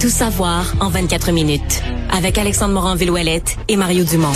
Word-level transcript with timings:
Tout 0.00 0.10
savoir 0.10 0.64
en 0.80 0.90
24 0.90 1.32
minutes. 1.32 1.82
Avec 2.10 2.38
Alexandre 2.38 2.74
Morin-Villouellette 2.74 3.56
et 3.66 3.76
Mario 3.76 4.04
Dumont. 4.04 4.32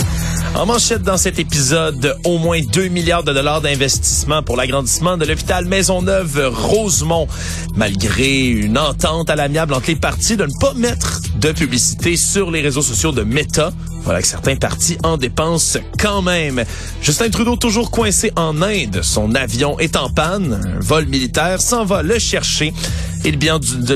En 0.55 0.65
manchette 0.65 1.01
dans 1.01 1.17
cet 1.17 1.39
épisode, 1.39 2.17
au 2.25 2.37
moins 2.37 2.59
2 2.61 2.89
milliards 2.89 3.23
de 3.23 3.31
dollars 3.31 3.61
d'investissement 3.61 4.43
pour 4.43 4.57
l'agrandissement 4.57 5.17
de 5.17 5.25
l'hôpital 5.25 5.65
Maisonneuve-Rosemont. 5.65 7.27
Malgré 7.75 8.47
une 8.47 8.77
entente 8.77 9.29
à 9.29 9.35
l'amiable 9.35 9.73
entre 9.73 9.87
les 9.87 9.95
partis 9.95 10.35
de 10.35 10.45
ne 10.45 10.59
pas 10.59 10.73
mettre 10.73 11.21
de 11.37 11.51
publicité 11.53 12.17
sur 12.17 12.51
les 12.51 12.61
réseaux 12.61 12.81
sociaux 12.81 13.13
de 13.13 13.23
Meta, 13.23 13.71
voilà 14.03 14.21
que 14.21 14.27
certains 14.27 14.55
partis 14.55 14.97
en 15.03 15.17
dépensent 15.17 15.79
quand 15.99 16.21
même. 16.21 16.63
Justin 17.01 17.29
Trudeau 17.29 17.55
toujours 17.55 17.91
coincé 17.91 18.31
en 18.35 18.61
Inde. 18.61 19.01
Son 19.01 19.33
avion 19.35 19.79
est 19.79 19.95
en 19.95 20.09
panne. 20.09 20.59
Un 20.77 20.79
vol 20.79 21.05
militaire 21.05 21.61
s'en 21.61 21.85
va 21.85 22.03
le 22.03 22.19
chercher. 22.19 22.73
Et 23.23 23.31
le 23.31 23.37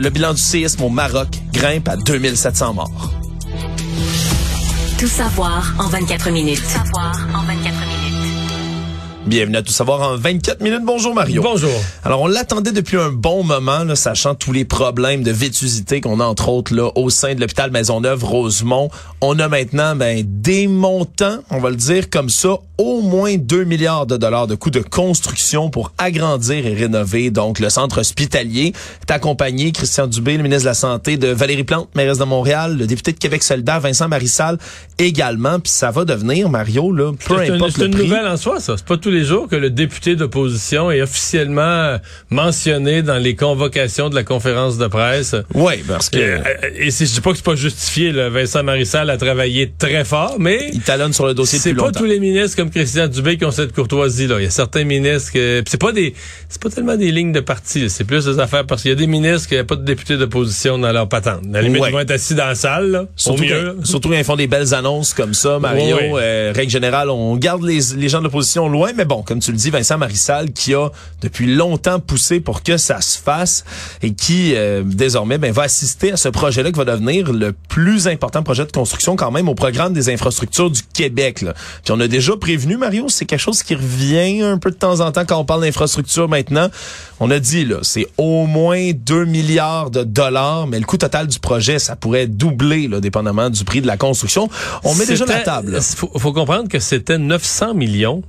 bilan 0.09 0.33
du, 0.33 0.41
séisme 0.41 0.83
au 0.83 0.89
Maroc 0.89 1.27
grimpe 1.51 1.89
à 1.89 1.97
2700 1.97 2.73
morts. 2.73 3.13
Tout 4.97 5.07
savoir 5.07 5.73
en 5.77 5.87
24 5.89 6.31
minutes. 6.31 6.61
Tout 6.61 6.69
savoir 6.69 7.11
en 7.13 7.26
24 7.26 7.26
minutes. 7.26 7.26
Bienvenue 9.27 9.57
à 9.57 9.61
Tout 9.61 9.73
savoir 9.73 10.01
en 10.01 10.15
24 10.15 10.61
minutes. 10.61 10.83
Bonjour 10.85 11.13
Mario. 11.13 11.41
Bonjour. 11.41 11.69
Alors 12.05 12.21
on 12.21 12.27
l'attendait 12.27 12.71
depuis 12.71 12.95
un 12.95 13.09
bon 13.09 13.43
moment, 13.43 13.83
là, 13.83 13.97
sachant 13.97 14.35
tous 14.35 14.53
les 14.53 14.63
problèmes 14.63 15.21
de 15.21 15.31
vétusité 15.31 15.99
qu'on 15.99 16.21
a 16.21 16.23
entre 16.23 16.47
autres 16.47 16.73
là 16.73 16.91
au 16.95 17.09
sein 17.09 17.35
de 17.35 17.41
l'hôpital 17.41 17.69
Maisonneuve 17.69 18.23
Rosemont. 18.23 18.89
On 19.19 19.37
a 19.39 19.49
maintenant 19.49 19.97
ben, 19.97 20.23
des 20.25 20.67
montants, 20.67 21.39
on 21.49 21.59
va 21.59 21.71
le 21.71 21.75
dire 21.75 22.09
comme 22.09 22.29
ça, 22.29 22.55
au 22.77 23.01
moins 23.01 23.35
2 23.35 23.65
milliards 23.65 24.05
de 24.05 24.15
dollars 24.15 24.47
de 24.47 24.55
coûts 24.55 24.69
de 24.69 24.79
construction 24.79 25.69
pour 25.69 25.91
agrandir 25.97 26.65
et 26.65 26.73
rénover 26.73 27.29
donc 27.29 27.59
le 27.59 27.69
centre 27.69 27.99
hospitalier. 27.99 28.71
Est 29.01 29.11
accompagné 29.11 29.73
Christian 29.73 30.07
Dubé, 30.07 30.37
le 30.37 30.43
ministre 30.43 30.63
de 30.63 30.69
la 30.69 30.73
Santé, 30.73 31.17
de 31.17 31.27
Valérie 31.27 31.65
Plante, 31.65 31.89
mairesse 31.95 32.19
de 32.19 32.23
Montréal, 32.23 32.77
le 32.77 32.87
député 32.87 33.11
de 33.11 33.17
Québec 33.17 33.43
solidaire 33.43 33.81
Vincent 33.81 34.07
Marissal 34.07 34.57
également. 34.99 35.59
Puis 35.59 35.71
ça 35.71 35.91
va 35.91 36.05
devenir 36.05 36.49
Mario 36.49 36.93
là, 36.93 37.11
peu 37.25 37.33
importe 37.33 37.71
C'est 37.71 37.79
le 37.79 37.85
une 37.87 37.91
prix. 37.93 38.03
nouvelle 38.03 38.27
en 38.27 38.37
soi, 38.37 38.61
ça. 38.61 38.75
C'est 38.77 38.85
pas 38.85 38.95
tous 38.97 39.09
les 39.09 39.16
jours 39.23 39.47
que 39.47 39.55
le 39.55 39.69
député 39.69 40.15
d'opposition 40.15 40.91
est 40.91 41.01
officiellement 41.01 41.97
mentionné 42.29 43.01
dans 43.01 43.17
les 43.17 43.35
convocations 43.35 44.09
de 44.09 44.15
la 44.15 44.23
conférence 44.23 44.77
de 44.77 44.87
presse. 44.87 45.35
Oui, 45.53 45.83
parce 45.87 46.09
que 46.09 46.17
Euh, 46.19 46.39
et 46.77 46.91
si 46.91 47.05
je 47.05 47.13
dis 47.13 47.21
pas 47.21 47.31
que 47.31 47.37
c'est 47.37 47.45
pas 47.45 47.55
justifié, 47.55 48.11
là, 48.11 48.29
Vincent 48.29 48.63
Marissal 48.63 49.09
a 49.09 49.17
travaillé 49.17 49.71
très 49.77 50.03
fort, 50.03 50.35
mais 50.39 50.69
il 50.73 50.81
talonne 50.81 51.13
sur 51.13 51.25
le 51.25 51.33
dossier 51.33 51.57
c'est 51.59 51.73
pas 51.73 51.91
tous 51.91 52.05
les 52.05 52.19
ministres 52.19 52.57
comme 52.57 52.69
Christian 52.69 53.07
Dubé 53.07 53.37
qui 53.37 53.45
ont 53.45 53.51
cette 53.51 53.73
courtoisie 53.73 54.27
là. 54.27 54.35
Il 54.39 54.43
y 54.43 54.47
a 54.47 54.51
certains 54.51 54.83
ministres 54.83 55.31
que 55.33 55.63
c'est 55.67 55.79
pas 55.81 55.91
des 55.91 56.13
c'est 56.49 56.61
pas 56.61 56.69
tellement 56.69 56.95
des 56.97 57.11
lignes 57.11 57.31
de 57.31 57.39
parti, 57.39 57.89
c'est 57.89 58.03
plus 58.03 58.25
des 58.25 58.39
affaires 58.39 58.65
parce 58.65 58.81
qu'il 58.81 58.89
y 58.89 58.93
a 58.93 58.95
des 58.97 59.07
ministres 59.07 59.47
qui 59.49 59.55
n'ont 59.57 59.65
pas 59.65 59.75
de 59.75 59.83
députés 59.85 60.17
d'opposition 60.17 60.77
dans 60.77 60.91
leur 60.91 61.07
patente. 61.09 61.41
À 61.49 61.53
la 61.53 61.61
limite, 61.61 61.81
Ouais. 61.81 61.89
ils 61.89 61.93
vont 61.93 61.99
être 61.99 62.11
assis 62.11 62.35
dans 62.35 62.45
la 62.47 62.55
salle, 62.55 62.91
là, 62.91 63.01
au 63.03 63.07
Surtout 63.15 63.43
mieux. 63.43 63.75
quand, 63.77 63.85
surtout 63.85 64.09
quand 64.09 64.15
ils 64.17 64.23
font 64.23 64.35
des 64.35 64.47
belles 64.47 64.73
annonces 64.73 65.13
comme 65.13 65.33
ça, 65.33 65.59
Mario. 65.59 65.97
Euh, 66.17 66.51
règle 66.55 66.71
générale, 66.71 67.09
on 67.09 67.35
garde 67.37 67.63
les, 67.63 67.79
les 67.97 68.09
gens 68.09 68.19
de 68.19 68.25
l'opposition 68.25 68.67
loin, 68.67 68.91
mais 68.95 69.05
bon, 69.07 69.23
comme 69.23 69.39
tu 69.39 69.51
le 69.51 69.57
dis, 69.57 69.69
Vincent 69.69 69.97
Marissal, 69.97 70.51
qui 70.51 70.73
a 70.73 70.89
depuis 71.21 71.53
longtemps 71.55 71.99
poussé 71.99 72.39
pour 72.39 72.61
que 72.61 72.77
ça 72.77 73.01
se 73.01 73.17
fasse 73.17 73.65
et 74.01 74.13
qui 74.13 74.53
euh, 74.55 74.83
désormais 74.85 75.37
ben, 75.37 75.51
va 75.51 75.63
assister 75.63 76.11
à 76.11 76.17
ce 76.17 76.29
projet-là 76.29 76.71
qui 76.71 76.77
va 76.77 76.85
devenir 76.85 77.31
le 77.31 77.53
plus 77.53 78.07
important 78.07 78.43
projet 78.43 78.65
de 78.65 78.71
construction 78.71 79.15
quand 79.15 79.31
même 79.31 79.49
au 79.49 79.55
programme 79.55 79.93
des 79.93 80.09
infrastructures 80.09 80.69
du 80.69 80.81
Québec. 80.83 81.41
Là. 81.41 81.53
Puis 81.83 81.93
on 81.93 81.99
a 81.99 82.07
déjà 82.07 82.35
prévenu, 82.37 82.77
Mario, 82.77 83.09
c'est 83.09 83.25
quelque 83.25 83.39
chose 83.39 83.63
qui 83.63 83.75
revient 83.75 84.41
un 84.43 84.57
peu 84.57 84.71
de 84.71 84.75
temps 84.75 84.99
en 84.99 85.11
temps 85.11 85.25
quand 85.25 85.39
on 85.39 85.45
parle 85.45 85.61
d'infrastructure 85.61 86.29
maintenant. 86.29 86.69
On 87.19 87.31
a 87.31 87.39
dit, 87.39 87.65
là, 87.65 87.77
c'est 87.81 88.07
au 88.17 88.45
moins 88.45 88.91
2 88.93 89.25
milliards 89.25 89.89
de 89.89 90.03
dollars, 90.03 90.67
mais 90.67 90.79
le 90.79 90.85
coût 90.85 90.97
total 90.97 91.27
du 91.27 91.39
projet, 91.39 91.79
ça 91.79 91.95
pourrait 91.95 92.27
doubler, 92.27 92.87
là, 92.87 92.99
dépendamment 92.99 93.49
du 93.49 93.63
prix 93.63 93.81
de 93.81 93.87
la 93.87 93.97
construction. 93.97 94.49
On 94.83 94.93
met 94.95 95.05
déjà 95.05 95.25
la 95.25 95.41
table. 95.41 95.81
Faut, 95.81 96.11
faut 96.17 96.33
comprendre 96.33 96.67
que 96.69 96.79
c'était 96.79 97.17
900 97.17 97.73
millions 97.73 98.23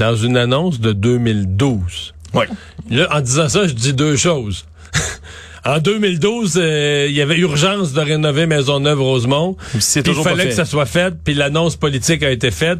dans 0.00 0.16
une 0.16 0.36
annonce 0.36 0.80
de 0.80 0.92
2012. 0.92 2.14
Ouais. 2.34 2.46
Là, 2.90 3.06
en 3.12 3.20
disant 3.20 3.48
ça, 3.48 3.66
je 3.66 3.74
dis 3.74 3.92
deux 3.92 4.16
choses. 4.16 4.64
en 5.64 5.78
2012, 5.78 6.54
euh, 6.56 7.06
il 7.08 7.14
y 7.14 7.20
avait 7.20 7.36
urgence 7.38 7.92
de 7.92 8.00
rénover 8.00 8.46
Maisonneuve-Rosemont. 8.46 9.56
C'est 9.78 10.00
il 10.00 10.02
toujours 10.04 10.24
pas 10.24 10.30
fallait 10.30 10.46
que 10.48 10.54
ça 10.54 10.64
soit 10.64 10.86
fait, 10.86 11.14
puis 11.22 11.34
l'annonce 11.34 11.76
politique 11.76 12.22
a 12.22 12.30
été 12.30 12.50
faite. 12.50 12.78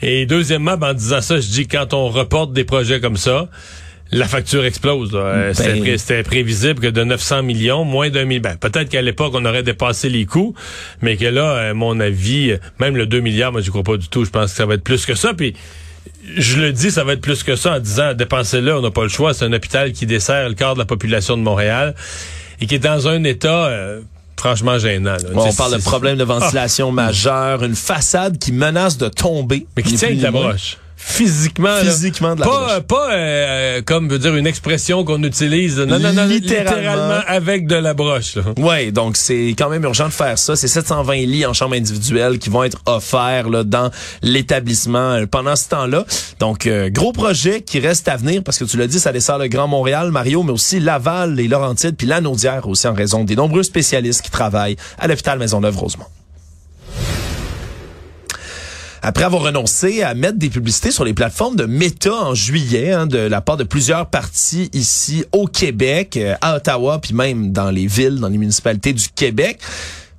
Et 0.00 0.26
deuxièmement, 0.26 0.76
ben, 0.76 0.90
en 0.90 0.94
disant 0.94 1.20
ça, 1.20 1.40
je 1.40 1.48
dis 1.48 1.66
quand 1.66 1.92
on 1.92 2.08
reporte 2.08 2.52
des 2.52 2.64
projets 2.64 3.00
comme 3.00 3.16
ça, 3.16 3.48
la 4.12 4.26
facture 4.28 4.64
explose. 4.64 5.10
Euh, 5.14 5.52
C'était 5.54 5.72
Ben- 5.74 5.80
pré- 5.82 5.98
C'était 5.98 6.22
prévisible 6.22 6.80
que 6.80 6.86
de 6.88 7.02
900 7.02 7.42
millions, 7.42 7.84
moins 7.84 8.10
d'un 8.10 8.24
milliard. 8.24 8.54
Ben, 8.60 8.70
peut-être 8.70 8.88
qu'à 8.90 9.02
l'époque, 9.02 9.32
on 9.34 9.44
aurait 9.44 9.62
dépassé 9.64 10.08
les 10.08 10.24
coûts, 10.24 10.54
mais 11.02 11.16
que 11.16 11.26
là, 11.26 11.70
à 11.70 11.74
mon 11.74 11.98
avis, 12.00 12.54
même 12.78 12.96
le 12.96 13.06
2 13.06 13.18
milliards, 13.20 13.50
moi, 13.52 13.60
je 13.60 13.70
crois 13.70 13.82
pas 13.82 13.96
du 13.96 14.08
tout. 14.08 14.24
Je 14.24 14.30
pense 14.30 14.50
que 14.52 14.56
ça 14.56 14.66
va 14.66 14.74
être 14.74 14.84
plus 14.84 15.04
que 15.06 15.14
ça. 15.16 15.34
Puis 15.34 15.54
je 16.36 16.60
le 16.60 16.72
dis, 16.72 16.90
ça 16.90 17.04
va 17.04 17.14
être 17.14 17.20
plus 17.20 17.42
que 17.42 17.56
ça 17.56 17.74
en 17.76 17.78
disant, 17.78 18.14
dépenser 18.14 18.60
là, 18.60 18.78
on 18.78 18.82
n'a 18.82 18.90
pas 18.90 19.02
le 19.02 19.08
choix. 19.08 19.34
C'est 19.34 19.44
un 19.44 19.52
hôpital 19.52 19.92
qui 19.92 20.06
dessert 20.06 20.48
le 20.48 20.54
quart 20.54 20.74
de 20.74 20.78
la 20.78 20.84
population 20.84 21.36
de 21.36 21.42
Montréal 21.42 21.94
et 22.60 22.66
qui 22.66 22.74
est 22.74 22.78
dans 22.78 23.08
un 23.08 23.24
état 23.24 23.66
euh, 23.66 24.00
franchement 24.36 24.78
gênant. 24.78 25.12
là. 25.12 25.30
Bon, 25.32 25.46
on 25.46 25.52
parle 25.52 25.76
de 25.76 25.82
problèmes 25.82 26.16
de 26.16 26.24
ventilation 26.24 26.92
majeurs, 26.92 27.62
une 27.62 27.76
façade 27.76 28.38
qui 28.38 28.52
menace 28.52 28.96
de 28.98 29.08
tomber. 29.08 29.66
Mais 29.76 29.82
qui 29.82 29.94
tient 29.94 30.08
avec 30.08 30.22
la 30.22 30.30
broche. 30.30 30.78
Physiquement, 31.02 31.68
là. 31.68 31.84
Physiquement 31.84 32.34
de 32.34 32.40
la 32.40 32.46
pas, 32.46 32.80
broche. 32.80 32.80
Pas 32.82 33.12
euh, 33.14 33.82
comme 33.84 34.08
veut 34.08 34.18
dire 34.18 34.36
une 34.36 34.46
expression 34.46 35.02
qu'on 35.02 35.22
utilise. 35.22 35.78
Non, 35.78 35.98
non, 35.98 36.12
non, 36.12 36.26
Littéralement. 36.26 36.76
littéralement, 36.76 37.20
avec 37.26 37.66
de 37.66 37.74
la 37.74 37.94
broche. 37.94 38.36
Là. 38.36 38.42
Ouais, 38.58 38.92
donc 38.92 39.16
c'est 39.16 39.54
quand 39.58 39.70
même 39.70 39.82
urgent 39.84 40.06
de 40.06 40.12
faire 40.12 40.38
ça. 40.38 40.56
C'est 40.56 40.68
720 40.68 41.14
lits 41.26 41.46
en 41.46 41.54
chambre 41.54 41.74
individuelle 41.74 42.38
qui 42.38 42.50
vont 42.50 42.64
être 42.64 42.78
offerts 42.86 43.48
là, 43.48 43.64
dans 43.64 43.90
l'établissement 44.22 45.12
euh, 45.12 45.26
pendant 45.26 45.56
ce 45.56 45.68
temps-là. 45.70 46.04
Donc 46.38 46.66
euh, 46.66 46.90
gros 46.90 47.12
projet 47.12 47.62
qui 47.62 47.80
reste 47.80 48.06
à 48.08 48.16
venir 48.16 48.42
parce 48.44 48.58
que 48.58 48.64
tu 48.64 48.76
l'as 48.76 48.86
dit, 48.86 49.00
ça 49.00 49.12
dessert 49.12 49.38
le 49.38 49.48
Grand 49.48 49.68
Montréal, 49.68 50.10
Mario, 50.10 50.42
mais 50.42 50.52
aussi 50.52 50.80
Laval, 50.80 51.34
les 51.34 51.48
Laurentides, 51.48 51.96
puis 51.96 52.06
la 52.06 52.20
Naudière 52.20 52.68
aussi 52.68 52.86
en 52.86 52.94
raison 52.94 53.24
des 53.24 53.36
nombreux 53.36 53.62
spécialistes 53.62 54.22
qui 54.22 54.30
travaillent 54.30 54.76
à 54.98 55.08
l'hôpital 55.08 55.38
Maisonneuve-Rosemont. 55.38 56.06
Après 59.02 59.24
avoir 59.24 59.42
renoncé 59.42 60.02
à 60.02 60.14
mettre 60.14 60.36
des 60.38 60.50
publicités 60.50 60.90
sur 60.90 61.04
les 61.04 61.14
plateformes 61.14 61.56
de 61.56 61.64
Meta 61.64 62.12
en 62.12 62.34
juillet, 62.34 62.92
hein, 62.92 63.06
de 63.06 63.18
la 63.18 63.40
part 63.40 63.56
de 63.56 63.64
plusieurs 63.64 64.06
partis 64.06 64.68
ici 64.74 65.24
au 65.32 65.46
Québec, 65.46 66.18
euh, 66.18 66.34
à 66.42 66.56
Ottawa, 66.56 66.98
puis 67.00 67.14
même 67.14 67.50
dans 67.50 67.70
les 67.70 67.86
villes, 67.86 68.16
dans 68.16 68.28
les 68.28 68.36
municipalités 68.36 68.92
du 68.92 69.08
Québec, 69.08 69.58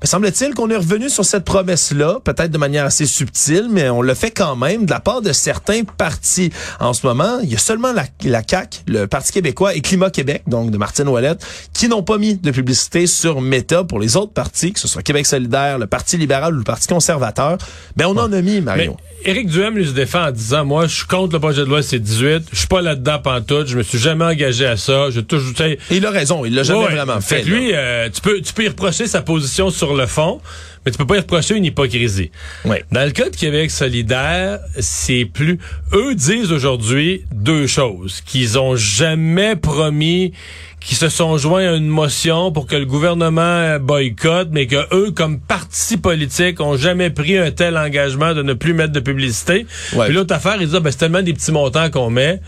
me 0.01 0.07
semble-t-il 0.07 0.53
qu'on 0.55 0.69
est 0.71 0.75
revenu 0.77 1.09
sur 1.09 1.23
cette 1.25 1.43
promesse-là, 1.45 2.19
peut-être 2.23 2.49
de 2.49 2.57
manière 2.57 2.85
assez 2.85 3.05
subtile, 3.05 3.67
mais 3.69 3.87
on 3.89 4.01
le 4.01 4.13
fait 4.15 4.31
quand 4.31 4.55
même 4.55 4.85
de 4.85 4.91
la 4.91 4.99
part 4.99 5.21
de 5.21 5.31
certains 5.31 5.83
partis. 5.83 6.51
En 6.79 6.93
ce 6.93 7.05
moment, 7.05 7.39
il 7.43 7.51
y 7.51 7.55
a 7.55 7.59
seulement 7.59 7.93
la, 7.93 8.05
la 8.23 8.41
CAQ, 8.47 8.79
le 8.87 9.05
Parti 9.05 9.31
québécois 9.31 9.75
et 9.75 9.81
Climat 9.81 10.09
Québec, 10.09 10.41
donc 10.47 10.71
de 10.71 10.77
Martine 10.77 11.07
Ouellette, 11.07 11.45
qui 11.73 11.87
n'ont 11.87 12.01
pas 12.01 12.17
mis 12.17 12.35
de 12.35 12.49
publicité 12.51 13.05
sur 13.05 13.41
Meta 13.41 13.83
pour 13.83 13.99
les 13.99 14.17
autres 14.17 14.33
partis, 14.33 14.73
que 14.73 14.79
ce 14.79 14.87
soit 14.87 15.03
Québec 15.03 15.25
solidaire, 15.27 15.77
le 15.77 15.85
Parti 15.87 16.17
libéral 16.17 16.55
ou 16.55 16.57
le 16.57 16.63
Parti 16.63 16.87
conservateur. 16.87 17.57
Ben, 17.95 18.07
on 18.07 18.17
en 18.17 18.31
a 18.33 18.41
mis, 18.41 18.55
Mais 18.55 18.61
Mario. 18.61 18.97
Éric 19.23 19.49
Duhem 19.49 19.75
lui 19.75 19.85
se 19.85 19.91
défend 19.91 20.29
en 20.29 20.31
disant 20.31 20.65
moi 20.65 20.87
je 20.87 20.95
suis 20.95 21.05
contre 21.05 21.33
le 21.33 21.39
projet 21.39 21.61
de 21.61 21.67
loi 21.67 21.81
C18, 21.81 22.41
je 22.51 22.57
suis 22.57 22.67
pas 22.67 22.81
là-dedans 22.81 23.19
pantoute, 23.19 23.67
je 23.67 23.77
me 23.77 23.83
suis 23.83 23.99
jamais 23.99 24.25
engagé 24.25 24.65
à 24.65 24.77
ça, 24.77 25.11
je 25.11 25.19
toujours 25.19 25.53
Et 25.61 25.77
il 25.91 26.03
a 26.07 26.09
raison, 26.09 26.43
il 26.43 26.55
l'a 26.55 26.63
jamais 26.63 26.79
Ouais, 26.85 26.91
vraiment 26.95 27.21
fait. 27.21 27.41
que 27.43 27.47
lui, 27.47 27.71
euh, 27.75 28.09
tu 28.11 28.19
peux 28.21 28.41
tu 28.41 28.51
peux 28.53 28.63
y 28.63 28.67
reprocher 28.67 29.05
sa 29.05 29.21
position 29.21 29.69
sur 29.69 29.90
le 29.95 30.05
fond, 30.05 30.41
mais 30.85 30.91
tu 30.91 30.97
peux 30.97 31.05
pas 31.05 31.17
y 31.17 31.19
reprocher 31.19 31.55
une 31.55 31.65
hypocrisie. 31.65 32.31
Ouais. 32.65 32.83
Dans 32.91 33.05
le 33.05 33.11
cas 33.11 33.29
de 33.29 33.35
Québec 33.35 33.69
solidaire, 33.69 34.59
c'est 34.79 35.25
plus. 35.25 35.59
Eux 35.93 36.15
disent 36.15 36.51
aujourd'hui 36.51 37.23
deux 37.31 37.67
choses 37.67 38.21
qu'ils 38.21 38.57
ont 38.57 38.75
jamais 38.75 39.55
promis, 39.55 40.33
qu'ils 40.79 40.97
se 40.97 41.09
sont 41.09 41.37
joints 41.37 41.67
à 41.67 41.75
une 41.75 41.87
motion 41.87 42.51
pour 42.51 42.65
que 42.65 42.75
le 42.75 42.85
gouvernement 42.85 43.79
boycotte, 43.79 44.49
mais 44.51 44.65
que 44.65 44.87
eux, 44.95 45.11
comme 45.11 45.39
parti 45.39 45.97
politique, 45.97 46.59
ont 46.59 46.77
jamais 46.77 47.11
pris 47.11 47.37
un 47.37 47.51
tel 47.51 47.77
engagement 47.77 48.33
de 48.33 48.41
ne 48.41 48.53
plus 48.53 48.73
mettre 48.73 48.93
de 48.93 48.99
publicité. 48.99 49.67
Ouais. 49.93 50.05
Puis 50.05 50.15
l'autre 50.15 50.33
affaire, 50.33 50.55
ils 50.59 50.65
disent 50.65 50.75
ah, 50.75 50.79
ben, 50.79 50.91
c'est 50.91 50.97
tellement 50.97 51.21
des 51.21 51.33
petits 51.33 51.51
montants 51.51 51.91
qu'on 51.91 52.09
met 52.09 52.41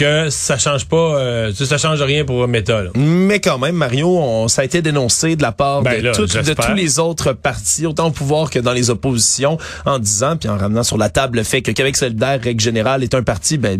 que 0.00 0.30
ça 0.30 0.56
change 0.56 0.86
pas, 0.86 0.96
euh, 0.96 1.52
ça 1.52 1.76
change 1.76 2.00
rien 2.00 2.24
pour 2.24 2.48
Meta. 2.48 2.82
Là. 2.82 2.90
Mais 2.94 3.38
quand 3.38 3.58
même, 3.58 3.74
Mario, 3.74 4.08
on, 4.08 4.48
ça 4.48 4.62
a 4.62 4.64
été 4.64 4.80
dénoncé 4.80 5.36
de 5.36 5.42
la 5.42 5.52
part 5.52 5.82
Ben 5.82 6.00
de, 6.00 6.06
là, 6.06 6.12
tous 6.12 6.74
les 6.74 6.98
autres 6.98 7.34
partis, 7.34 7.86
autant 7.86 8.06
au 8.06 8.10
pouvoir 8.10 8.48
que 8.48 8.58
dans 8.58 8.72
les 8.72 8.88
oppositions, 8.88 9.58
en 9.84 9.98
disant, 9.98 10.38
puis 10.38 10.48
en 10.48 10.56
ramenant 10.56 10.84
sur 10.84 10.96
la 10.96 11.10
table 11.10 11.36
le 11.36 11.44
fait 11.44 11.60
que 11.60 11.70
Québec 11.70 11.98
solidaire, 11.98 12.40
règle 12.42 12.62
générale, 12.62 13.02
est 13.02 13.14
un 13.14 13.22
parti 13.22 13.58
ben, 13.58 13.78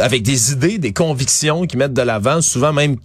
avec 0.00 0.22
des 0.22 0.52
idées, 0.52 0.78
des 0.78 0.92
convictions 0.92 1.66
qui 1.66 1.76
mettent 1.76 1.94
de 1.94 2.02
l'avant, 2.02 2.40
souvent 2.40 2.72
même 2.72 2.96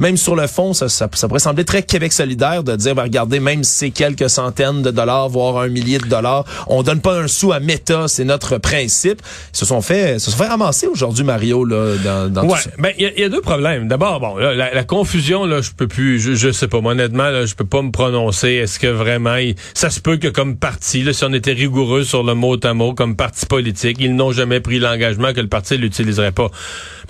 même 0.00 0.16
sur 0.16 0.34
le 0.34 0.46
fond, 0.46 0.72
ça, 0.72 0.88
ça, 0.88 1.08
ça 1.12 1.28
pourrait 1.28 1.40
sembler 1.40 1.64
très 1.64 1.82
Québec 1.82 2.12
solidaire 2.12 2.64
de 2.64 2.74
dire, 2.74 2.94
ben, 2.94 3.02
regardez, 3.02 3.38
même 3.38 3.62
si 3.62 3.72
c'est 3.72 3.90
quelques 3.90 4.30
centaines 4.30 4.82
de 4.82 4.90
dollars, 4.90 5.28
voire 5.28 5.58
un 5.58 5.68
millier 5.68 5.98
de 5.98 6.06
dollars, 6.06 6.44
on 6.66 6.82
donne 6.82 7.00
pas 7.00 7.20
un 7.20 7.28
sou 7.28 7.52
à 7.52 7.60
Meta, 7.60 8.08
c'est 8.08 8.24
notre 8.24 8.56
principe. 8.56 9.20
Ils 9.52 9.58
se 9.58 9.66
sont 9.66 9.82
fait, 9.82 10.18
se 10.18 10.30
sont 10.30 10.38
fait 10.38 10.48
ramasser 10.48 10.86
aujourd'hui, 10.86 11.22
Mario, 11.22 11.64
là, 11.64 11.96
dans, 12.00 12.32
dans 12.32 12.42
tout 12.42 12.52
Ouais, 12.52 12.58
ça. 12.58 12.70
ben 12.78 12.92
il 12.98 13.04
y, 13.04 13.06
a- 13.06 13.12
il 13.16 13.20
y 13.20 13.24
a 13.24 13.28
deux 13.28 13.40
problèmes. 13.40 13.88
D'abord, 13.88 14.20
bon, 14.20 14.36
là, 14.36 14.54
la, 14.54 14.74
la 14.74 14.84
confusion 14.84 15.44
là, 15.46 15.60
je 15.62 15.70
peux 15.76 15.88
plus, 15.88 16.20
je, 16.20 16.34
je 16.34 16.50
sais 16.50 16.68
pas, 16.68 16.80
moi, 16.80 16.92
honnêtement, 16.92 17.30
là, 17.30 17.46
je 17.46 17.54
peux 17.54 17.64
pas 17.66 17.82
me 17.82 17.90
prononcer. 17.90 18.48
Est-ce 18.50 18.78
que 18.78 18.86
vraiment, 18.86 19.36
il- 19.36 19.54
ça 19.74 19.90
se 19.90 20.00
peut 20.00 20.16
que 20.16 20.28
comme 20.28 20.56
parti, 20.56 21.02
là, 21.02 21.12
si 21.12 21.24
on 21.24 21.32
était 21.32 21.52
rigoureux 21.52 22.04
sur 22.04 22.22
le 22.22 22.34
mot 22.34 22.56
à 22.64 22.74
mot, 22.74 22.94
comme 22.94 23.16
parti 23.16 23.46
politique, 23.46 23.96
ils 24.00 24.14
n'ont 24.14 24.32
jamais 24.32 24.60
pris 24.60 24.78
l'engagement 24.78 25.32
que 25.32 25.40
le 25.40 25.48
parti 25.48 25.76
l'utiliserait 25.76 26.32
pas. 26.32 26.50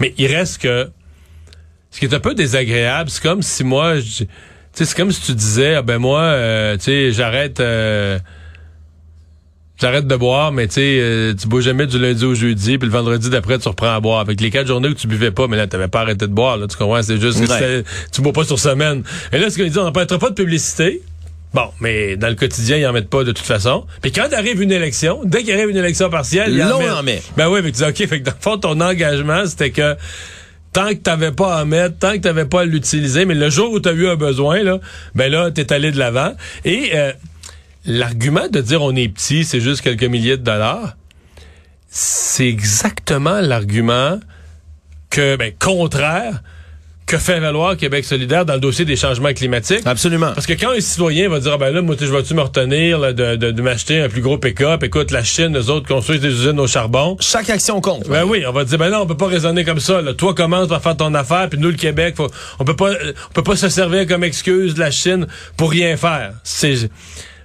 Mais 0.00 0.14
il 0.18 0.26
reste 0.26 0.62
que, 0.62 0.88
ce 1.90 1.98
qui 1.98 2.04
est 2.06 2.14
un 2.14 2.20
peu 2.20 2.34
désagréable, 2.34 3.10
c'est 3.10 3.22
comme 3.22 3.42
si 3.42 3.64
moi, 3.64 3.96
je- 4.00 4.24
tu 4.24 4.26
sais, 4.72 4.84
c'est 4.84 4.96
comme 4.96 5.10
si 5.10 5.20
tu 5.22 5.32
disais, 5.34 5.74
ah 5.74 5.82
ben 5.82 5.98
moi, 5.98 6.20
euh, 6.20 6.76
tu 6.76 6.84
sais, 6.84 7.12
j'arrête. 7.12 7.60
euh, 7.60 8.18
J'arrête 9.80 10.06
de 10.06 10.16
boire, 10.16 10.52
mais 10.52 10.66
tu 10.66 10.74
sais, 10.74 10.98
euh, 11.00 11.32
tu 11.40 11.48
bois 11.48 11.62
jamais 11.62 11.86
du 11.86 11.98
lundi 11.98 12.24
au 12.24 12.34
jeudi, 12.34 12.76
puis 12.76 12.86
le 12.86 12.92
vendredi 12.92 13.30
d'après, 13.30 13.58
tu 13.58 13.66
reprends 13.68 13.94
à 13.94 14.00
boire. 14.00 14.20
Avec 14.20 14.40
les 14.40 14.50
quatre 14.50 14.66
journées 14.66 14.88
où 14.88 14.94
tu 14.94 15.06
buvais 15.06 15.30
pas, 15.30 15.46
mais 15.48 15.56
là, 15.56 15.66
t'avais 15.66 15.88
pas 15.88 16.00
arrêté 16.02 16.26
de 16.26 16.32
boire, 16.32 16.58
là, 16.58 16.66
tu 16.68 16.76
comprends? 16.76 17.02
C'est 17.02 17.18
juste 17.20 17.40
que 17.46 17.50
Ouais. 17.50 17.84
tu 18.12 18.20
bois 18.20 18.32
pas 18.34 18.44
sur 18.44 18.58
semaine. 18.58 19.02
Et 19.32 19.38
là, 19.38 19.48
ce 19.48 19.56
qu'ils 19.56 19.68
disent, 19.68 19.78
on 19.78 19.84
n'empêchera 19.84 20.18
pas 20.18 20.28
de 20.30 20.34
publicité. 20.34 21.00
Bon, 21.54 21.70
mais 21.80 22.16
dans 22.16 22.28
le 22.28 22.34
quotidien, 22.34 22.76
ils 22.76 22.86
en 22.86 22.92
mettent 22.92 23.08
pas 23.10 23.24
de 23.24 23.32
toute 23.32 23.44
façon. 23.46 23.86
Puis 24.02 24.12
quand 24.12 24.32
arrive 24.32 24.60
une 24.62 24.70
élection, 24.70 25.20
dès 25.24 25.42
qu'il 25.42 25.52
arrive 25.52 25.70
une 25.70 25.78
élection 25.78 26.08
partielle, 26.10 26.52
ils 26.52 26.62
en 26.62 26.78
en 26.98 27.02
met. 27.02 27.22
Ben 27.36 27.48
oui, 27.48 27.60
mais 27.64 27.72
tu 27.72 27.78
dis, 27.78 27.84
OK, 27.84 27.96
fait 28.06 28.20
que 28.20 28.24
dans 28.24 28.32
le 28.32 28.40
fond, 28.42 28.58
ton 28.58 28.80
engagement, 28.80 29.44
c'était 29.46 29.70
que 29.70 29.96
tant 30.72 30.90
que 30.90 30.94
t'avais 31.00 31.32
pas 31.32 31.56
à 31.58 31.64
mettre, 31.64 31.98
tant 31.98 32.12
que 32.12 32.18
t'avais 32.18 32.44
pas 32.44 32.60
à 32.60 32.64
l'utiliser, 32.64 33.24
mais 33.24 33.34
le 33.34 33.50
jour 33.50 33.72
où 33.72 33.80
t'as 33.80 33.92
eu 33.94 34.06
un 34.08 34.14
besoin, 34.14 34.62
là, 34.62 34.78
ben 35.16 35.32
là, 35.32 35.50
t'es 35.50 35.72
allé 35.72 35.90
de 35.90 35.98
l'avant. 35.98 36.34
Et 36.64 36.90
euh, 36.94 37.12
l'argument 37.84 38.48
de 38.48 38.60
dire 38.60 38.82
on 38.82 38.94
est 38.94 39.08
petit, 39.08 39.44
c'est 39.44 39.60
juste 39.60 39.82
quelques 39.82 40.04
milliers 40.04 40.36
de 40.36 40.42
dollars, 40.42 40.96
c'est 41.88 42.48
exactement 42.48 43.40
l'argument 43.40 44.20
que, 45.10 45.36
ben, 45.36 45.52
contraire 45.58 46.42
que 47.10 47.18
fait 47.18 47.40
valoir 47.40 47.76
Québec 47.76 48.04
solidaire 48.04 48.44
dans 48.44 48.54
le 48.54 48.60
dossier 48.60 48.84
des 48.84 48.94
changements 48.94 49.32
climatiques. 49.32 49.84
Absolument. 49.84 50.32
Parce 50.32 50.46
que 50.46 50.52
quand 50.52 50.70
un 50.70 50.80
citoyen 50.80 51.28
va 51.28 51.40
dire, 51.40 51.54
ah 51.54 51.58
ben 51.58 51.74
là, 51.74 51.82
moi, 51.82 51.96
je 51.98 52.06
vais-tu 52.06 52.34
me 52.34 52.42
retenir 52.42 53.00
là, 53.00 53.12
de, 53.12 53.34
de, 53.34 53.50
de 53.50 53.62
m'acheter 53.62 54.00
un 54.00 54.08
plus 54.08 54.20
gros 54.20 54.38
pick-up? 54.38 54.84
Écoute, 54.84 55.10
la 55.10 55.24
Chine, 55.24 55.58
eux 55.58 55.70
autres 55.70 55.88
construisent 55.88 56.20
des 56.20 56.28
usines 56.28 56.60
au 56.60 56.68
charbon. 56.68 57.16
Chaque 57.18 57.50
action 57.50 57.80
compte. 57.80 58.08
Ben 58.08 58.22
oui, 58.24 58.44
on 58.46 58.52
va 58.52 58.64
dire, 58.64 58.78
ben 58.78 58.90
non, 58.90 59.00
on 59.00 59.06
peut 59.06 59.16
pas 59.16 59.26
raisonner 59.26 59.64
comme 59.64 59.80
ça. 59.80 60.00
Là. 60.00 60.14
Toi, 60.14 60.34
commence 60.34 60.68
par 60.68 60.80
faire 60.80 60.96
ton 60.96 61.12
affaire, 61.14 61.48
puis 61.50 61.58
nous, 61.58 61.70
le 61.70 61.76
Québec, 61.76 62.14
faut, 62.16 62.30
on 62.60 62.64
peut 62.64 62.76
pas, 62.76 62.90
euh, 62.90 63.12
on 63.30 63.32
peut 63.32 63.42
pas 63.42 63.56
se 63.56 63.68
servir 63.68 64.06
comme 64.06 64.22
excuse 64.22 64.74
de 64.74 64.80
la 64.80 64.92
Chine 64.92 65.26
pour 65.56 65.72
rien 65.72 65.96
faire. 65.96 66.34
C'est, 66.44 66.90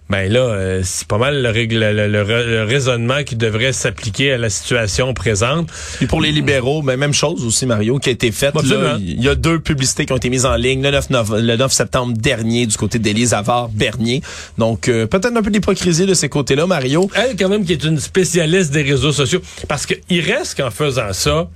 ben 0.07 0.31
là, 0.31 0.39
euh, 0.41 0.81
c'est 0.83 1.07
pas 1.07 1.17
mal 1.17 1.41
le, 1.41 1.49
règle- 1.49 1.79
le- 1.79 2.07
le- 2.07 2.23
le 2.23 2.63
raisonnement 2.63 3.23
qui 3.23 3.35
devrait 3.35 3.73
s'appliquer 3.73 4.33
à 4.33 4.37
la 4.37 4.51
situation 4.51 5.13
présente. 5.15 5.67
Puis 5.97 6.05
pour 6.05 6.21
les 6.21 6.31
libéraux, 6.31 6.83
ben 6.83 6.95
même 6.95 7.13
chose 7.13 7.43
aussi, 7.43 7.65
Mario, 7.65 7.97
qui 7.97 8.09
a 8.09 8.11
été 8.11 8.31
faite. 8.31 8.53
Il 8.99 9.23
y 9.23 9.27
a 9.29 9.33
deux 9.33 9.59
publicités 9.59 10.05
qui 10.05 10.13
ont 10.13 10.17
été 10.17 10.29
mises 10.29 10.45
en 10.45 10.55
ligne 10.55 10.83
le 10.83 10.91
9, 10.91 11.09
nov- 11.09 11.39
le 11.41 11.55
9 11.57 11.71
septembre 11.73 12.13
dernier 12.15 12.67
du 12.67 12.77
côté 12.77 12.99
d'Élise 12.99 13.33
Avard 13.33 13.69
Bernier. 13.69 14.21
Donc 14.59 14.89
euh, 14.89 15.07
peut-être 15.07 15.35
un 15.35 15.41
peu 15.41 15.49
d'hypocrisie 15.49 16.05
de 16.05 16.13
ces 16.13 16.29
côtés-là, 16.29 16.67
Mario. 16.67 17.09
Elle, 17.15 17.35
quand 17.35 17.49
même, 17.49 17.65
qui 17.65 17.73
est 17.73 17.83
une 17.83 17.99
spécialiste 17.99 18.71
des 18.71 18.83
réseaux 18.83 19.11
sociaux. 19.11 19.41
Parce 19.67 19.87
que 19.87 19.95
il 20.09 20.21
reste 20.21 20.55
qu'en 20.57 20.69
faisant 20.69 21.13
ça, 21.13 21.49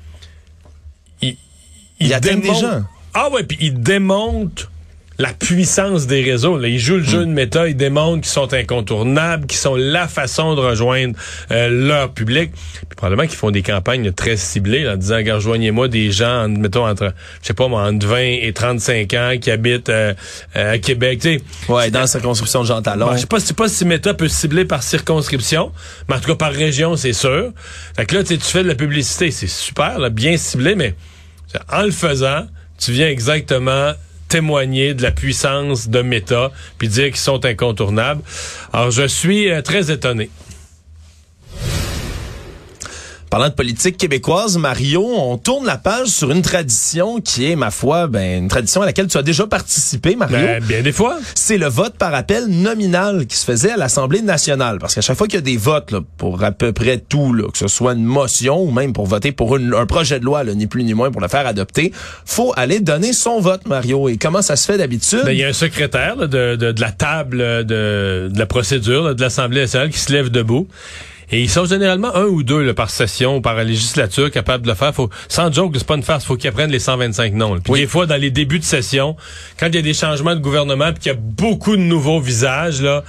il, 1.22 1.36
Il 2.00 2.14
atteint 2.16 2.36
des 2.36 2.42
démontre- 2.42 2.60
gens. 2.62 2.84
Ah 3.14 3.30
ouais, 3.30 3.44
puis 3.44 3.58
il 3.62 3.80
démonte 3.80 4.70
la 5.22 5.34
puissance 5.34 6.08
des 6.08 6.24
réseaux. 6.24 6.58
Là. 6.58 6.70
Il 6.70 6.80
joue 6.80 6.96
le 6.96 7.04
jeu 7.04 7.20
de 7.26 7.32
méta, 7.32 7.68
il 7.68 7.76
démontre 7.76 8.22
qu'ils 8.22 8.32
sont 8.32 8.54
incontournables, 8.54 9.48
qu'ils 9.48 9.60
sont 9.60 9.76
la 9.76 10.08
façon 10.08 10.56
de 10.56 10.62
rejoindre 10.62 11.14
euh, 11.52 11.68
leur 11.68 12.14
public. 12.14 12.52
Puis 12.54 12.96
probablement 12.96 13.28
qu'ils 13.28 13.38
font 13.38 13.52
des 13.52 13.62
campagnes 13.62 14.14
très 14.14 14.38
ciblées 14.38 14.84
là, 14.86 14.94
en 14.94 14.96
disant, 14.96 15.18
rejoignez-moi 15.18 15.90
des 15.90 16.12
gens, 16.12 16.46
en- 16.46 16.48
mettons, 16.48 16.88
entre, 16.88 17.14
je 17.42 17.48
sais 17.48 17.54
pas 17.54 17.68
moi, 17.68 17.84
entre 17.84 18.08
20 18.08 18.18
et 18.20 18.54
35 18.54 19.14
ans 19.16 19.34
qui 19.42 19.52
habitent 19.52 19.90
euh, 19.90 20.14
euh, 20.56 20.74
à 20.74 20.78
Québec. 20.78 21.20
Tu 21.22 21.38
sais, 21.38 21.42
Ouais, 21.68 21.92
dans 21.92 22.00
la 22.00 22.08
circonscription 22.08 22.62
de 22.62 22.68
Jean 22.68 22.82
Talon. 22.82 23.08
Bon, 23.08 23.14
je 23.16 23.20
sais 23.20 23.28
pas, 23.28 23.40
pas 23.58 23.68
si 23.68 23.84
Meta 23.84 24.14
peut 24.14 24.30
cibler 24.30 24.64
par 24.64 24.82
circonscription, 24.84 25.74
mais 26.08 26.16
en 26.16 26.20
tout 26.20 26.28
cas 26.28 26.36
par 26.36 26.54
région, 26.54 26.96
c'est 26.96 27.12
sûr. 27.14 27.52
Fait 27.98 28.06
que 28.06 28.16
là, 28.16 28.22
tu 28.24 28.30
sais, 28.30 28.38
tu 28.38 28.46
fais 28.46 28.64
de 28.64 28.70
la 28.70 28.76
publicité, 28.76 29.32
c'est 29.32 29.48
super, 29.48 30.00
là, 30.00 30.10
bien 30.10 30.38
ciblé, 30.38 30.76
mais 30.76 30.96
en 31.70 31.82
le 31.82 31.92
faisant, 31.92 32.48
tu 32.78 32.94
viens 32.94 33.10
exactement 33.10 33.92
témoigner 34.30 34.94
de 34.94 35.02
la 35.02 35.12
puissance 35.12 35.90
de 35.90 36.02
Meta, 36.02 36.52
puis 36.78 36.88
dire 36.88 37.08
qu'ils 37.08 37.18
sont 37.18 37.44
incontournables. 37.46 38.22
Alors, 38.72 38.92
je 38.92 39.08
suis 39.08 39.52
euh, 39.52 39.62
très 39.62 39.92
étonné. 39.92 40.30
Parlant 43.30 43.50
de 43.50 43.54
politique 43.54 43.96
québécoise, 43.98 44.58
Mario, 44.58 45.06
on 45.06 45.38
tourne 45.38 45.64
la 45.68 45.78
page 45.78 46.08
sur 46.08 46.32
une 46.32 46.42
tradition 46.42 47.22
qui 47.22 47.46
est, 47.52 47.56
ma 47.56 47.70
foi, 47.70 48.08
ben, 48.08 48.40
une 48.44 48.48
tradition 48.48 48.82
à 48.82 48.88
laquelle 48.88 49.06
tu 49.06 49.20
as 49.20 49.22
déjà 49.22 49.46
participé, 49.46 50.16
Mario. 50.16 50.36
Ben, 50.38 50.64
bien 50.64 50.82
des 50.82 50.92
fois. 50.92 51.20
c'est 51.36 51.60
le 51.60 51.68
vote 51.68 51.94
par 51.96 52.16
appel 52.16 52.48
nominal 52.48 53.28
qui 53.28 53.38
se 53.38 53.46
faisait 53.46 53.70
à 53.72 53.78
l'Assemblée 53.78 54.24
nationale. 54.24 54.80
Parce 54.80 54.96
qu'à 54.96 55.02
chaque 55.02 55.16
fois 55.16 55.28
qu'il 55.28 55.36
y 55.36 55.38
a 55.38 55.42
des 55.42 55.58
votes 55.58 55.92
là, 55.92 56.00
pour 56.18 56.44
à 56.44 56.52
peu 56.52 56.74
près 56.74 56.98
tout, 56.98 57.32
là, 57.34 57.44
que 57.52 57.58
ce 57.60 57.68
soit 57.68 57.94
une 57.94 58.04
motion 58.04 58.64
ou 58.64 58.72
même 58.72 58.94
pour 58.94 59.06
voter 59.06 59.32
pour 59.32 59.56
une- 59.58 59.76
un 59.76 59.86
projet 59.86 60.20
de 60.20 60.26
loi, 60.26 60.44
là, 60.44 60.56
ni 60.56 60.66
plus 60.66 60.84
ni 60.84 60.96
moins 60.96 61.12
pour 61.12 61.22
le 61.22 61.28
faire 61.28 61.46
adopter, 61.46 61.92
faut 62.26 62.52
aller 62.58 62.80
donner 62.80 63.14
son 63.14 63.40
vote, 63.40 63.68
Mario. 63.68 64.10
Et 64.10 64.18
comment 64.18 64.42
ça 64.42 64.56
se 64.56 64.66
fait 64.66 64.80
d'habitude? 64.80 65.22
Ben, 65.26 65.34
Il 65.34 65.38
y 65.38 65.44
a 65.44 65.50
un 65.50 65.54
secrétaire 65.54 66.16
là, 66.16 66.26
de, 66.26 66.56
de, 66.56 66.72
de 66.72 66.82
la 66.82 66.92
table 66.92 67.38
de, 67.38 68.28
de 68.34 68.40
la 68.40 68.46
procédure 68.48 69.04
là, 69.04 69.14
de 69.14 69.22
l'Assemblée 69.22 69.62
nationale 69.62 69.92
qui 69.92 70.00
se 70.00 70.12
lève 70.12 70.30
debout. 70.30 70.68
Et 71.32 71.42
ils 71.42 71.50
sont 71.50 71.66
généralement 71.66 72.16
un 72.16 72.24
ou 72.26 72.44
deux 72.44 72.64
là, 72.64 72.74
par 72.74 72.90
session 72.90 73.38
ou 73.38 73.42
par 73.42 73.56
législature 73.64 74.32
capables 74.32 74.64
de 74.64 74.70
le 74.70 74.76
faire. 74.76 74.94
Faut, 74.94 75.10
sans 75.28 75.52
joke, 75.52 75.74
c'est 75.78 75.86
pas 75.86 75.96
une 75.96 76.04
farce, 76.04 76.26
faut 76.26 76.36
qu'ils 76.38 76.50
apprennent 76.50 76.72
les 76.72 76.80
125 76.80 77.34
noms. 77.34 77.54
là. 77.56 77.62
Puis 77.64 77.74
des 77.74 77.88
fois, 77.88 78.06
dans 78.06 78.16
les 78.20 78.32
débuts 78.32 78.60
de 78.60 78.64
session, 78.64 79.16
quand 79.60 79.68
il 79.68 79.76
y 79.76 79.80
a 79.80 79.82
des 79.82 79.94
changements 79.94 80.36
de 80.36 80.40
gouvernement 80.40 80.92
puis 80.92 81.04
qu'il 81.04 81.12
y 81.12 81.16
a 81.16 81.18
beaucoup 81.20 81.76
de 81.76 81.82
nouveaux 81.82 82.20
visages, 82.20 82.82
là, 82.82 83.04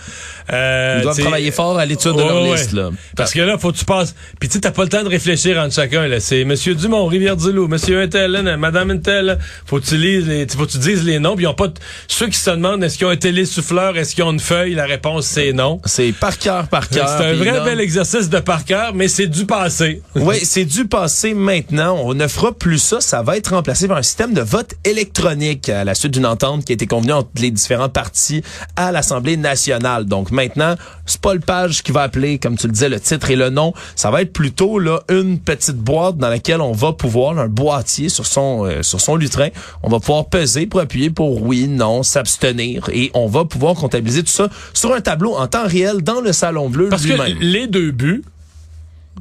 euh, 0.52 0.96
Ils 0.98 1.02
doivent 1.02 1.18
travailler 1.18 1.50
fort 1.50 1.78
à 1.78 1.86
l'étude 1.86 2.12
de 2.12 2.18
leur 2.18 2.42
ouais. 2.42 2.52
liste. 2.52 2.72
Là. 2.72 2.90
Parce 3.16 3.32
que 3.32 3.40
là, 3.40 3.56
faut 3.56 3.72
que 3.72 3.78
tu 3.78 3.84
passes. 3.84 4.14
Puis 4.38 4.48
tu 4.48 4.54
sais, 4.54 4.60
t'as 4.60 4.72
pas 4.72 4.82
le 4.82 4.88
temps 4.88 5.02
de 5.04 5.08
réfléchir 5.08 5.58
entre 5.58 5.74
chacun. 5.74 6.06
Là, 6.08 6.20
c'est 6.20 6.44
Monsieur 6.44 6.74
Dumont, 6.74 7.06
Rivière-du-Loup, 7.06 7.68
Monsieur 7.68 8.02
Intel, 8.02 8.32
là, 8.32 8.56
Madame 8.56 8.90
Intel. 8.90 9.38
Faut 9.64 9.78
que 9.80 9.86
tu 9.86 9.96
lises 9.96 10.26
les, 10.26 10.46
faut 10.48 10.66
que 10.66 10.72
tu 10.72 10.78
dises 10.78 11.04
les 11.04 11.20
noms. 11.20 11.36
Puis 11.36 11.44
ils 11.44 11.48
ont 11.48 11.54
pas. 11.54 11.68
Ceux 12.08 12.26
qui 12.26 12.36
se 12.38 12.50
demandent 12.50 12.82
est-ce 12.82 12.98
qu'ils 12.98 13.06
ont 13.06 13.10
un 13.10 13.16
télésouffleur, 13.16 13.96
est-ce 13.96 14.14
qu'ils 14.14 14.24
ont 14.24 14.32
une 14.32 14.40
feuille, 14.40 14.74
la 14.74 14.86
réponse 14.86 15.26
c'est 15.26 15.52
non. 15.52 15.80
C'est 15.84 16.12
par 16.12 16.36
cœur, 16.36 16.66
par 16.68 16.84
C'est 16.90 16.98
cœur. 16.98 17.08
un 17.20 17.30
puis 17.30 17.38
vrai 17.38 17.52
non. 17.58 17.64
bel 17.64 17.80
exercice 17.80 18.09
de 18.18 18.40
par 18.40 18.64
cœur, 18.64 18.92
mais 18.92 19.06
c'est 19.08 19.26
du 19.26 19.46
passé. 19.46 20.02
Oui, 20.16 20.36
c'est 20.42 20.64
du 20.64 20.86
passé 20.86 21.32
maintenant. 21.32 21.96
On 22.02 22.14
ne 22.14 22.26
fera 22.26 22.52
plus 22.52 22.78
ça. 22.78 23.00
Ça 23.00 23.22
va 23.22 23.36
être 23.36 23.54
remplacé 23.54 23.88
par 23.88 23.96
un 23.96 24.02
système 24.02 24.34
de 24.34 24.42
vote 24.42 24.74
électronique 24.84 25.68
à 25.68 25.84
la 25.84 25.94
suite 25.94 26.12
d'une 26.12 26.26
entente 26.26 26.64
qui 26.64 26.72
a 26.72 26.74
été 26.74 26.86
convenue 26.86 27.12
entre 27.12 27.30
les 27.36 27.50
différents 27.50 27.88
partis 27.88 28.42
à 28.76 28.92
l'Assemblée 28.92 29.36
nationale. 29.36 30.04
Donc 30.06 30.30
maintenant, 30.30 30.74
c'est 31.06 31.20
pas 31.20 31.34
le 31.34 31.40
page 31.40 31.82
qui 31.82 31.92
va 31.92 32.02
appeler, 32.02 32.38
comme 32.38 32.56
tu 32.56 32.66
le 32.66 32.72
disais, 32.72 32.88
le 32.88 33.00
titre 33.00 33.30
et 33.30 33.36
le 33.36 33.48
nom. 33.48 33.72
Ça 33.96 34.10
va 34.10 34.22
être 34.22 34.32
plutôt 34.32 34.78
là 34.78 35.00
une 35.08 35.38
petite 35.38 35.76
boîte 35.76 36.18
dans 36.18 36.28
laquelle 36.28 36.60
on 36.60 36.72
va 36.72 36.92
pouvoir, 36.92 37.34
là, 37.34 37.42
un 37.42 37.48
boîtier 37.48 38.08
sur 38.08 38.26
son 38.26 38.66
euh, 38.66 38.82
sur 38.82 39.00
son 39.00 39.16
lutrin, 39.16 39.48
on 39.82 39.88
va 39.88 40.00
pouvoir 40.00 40.26
peser 40.26 40.66
pour 40.66 40.80
appuyer 40.80 41.10
pour 41.10 41.42
oui, 41.42 41.68
non, 41.68 42.02
s'abstenir 42.02 42.88
et 42.92 43.10
on 43.14 43.26
va 43.26 43.44
pouvoir 43.44 43.74
comptabiliser 43.74 44.22
tout 44.22 44.32
ça 44.32 44.48
sur 44.74 44.92
un 44.92 45.00
tableau 45.00 45.34
en 45.34 45.46
temps 45.46 45.66
réel 45.66 46.02
dans 46.02 46.20
le 46.20 46.32
salon 46.32 46.68
bleu 46.68 46.88
Parce 46.88 47.06
que 47.06 47.14
les 47.40 47.66
deux 47.66 47.92
buts 48.00 48.22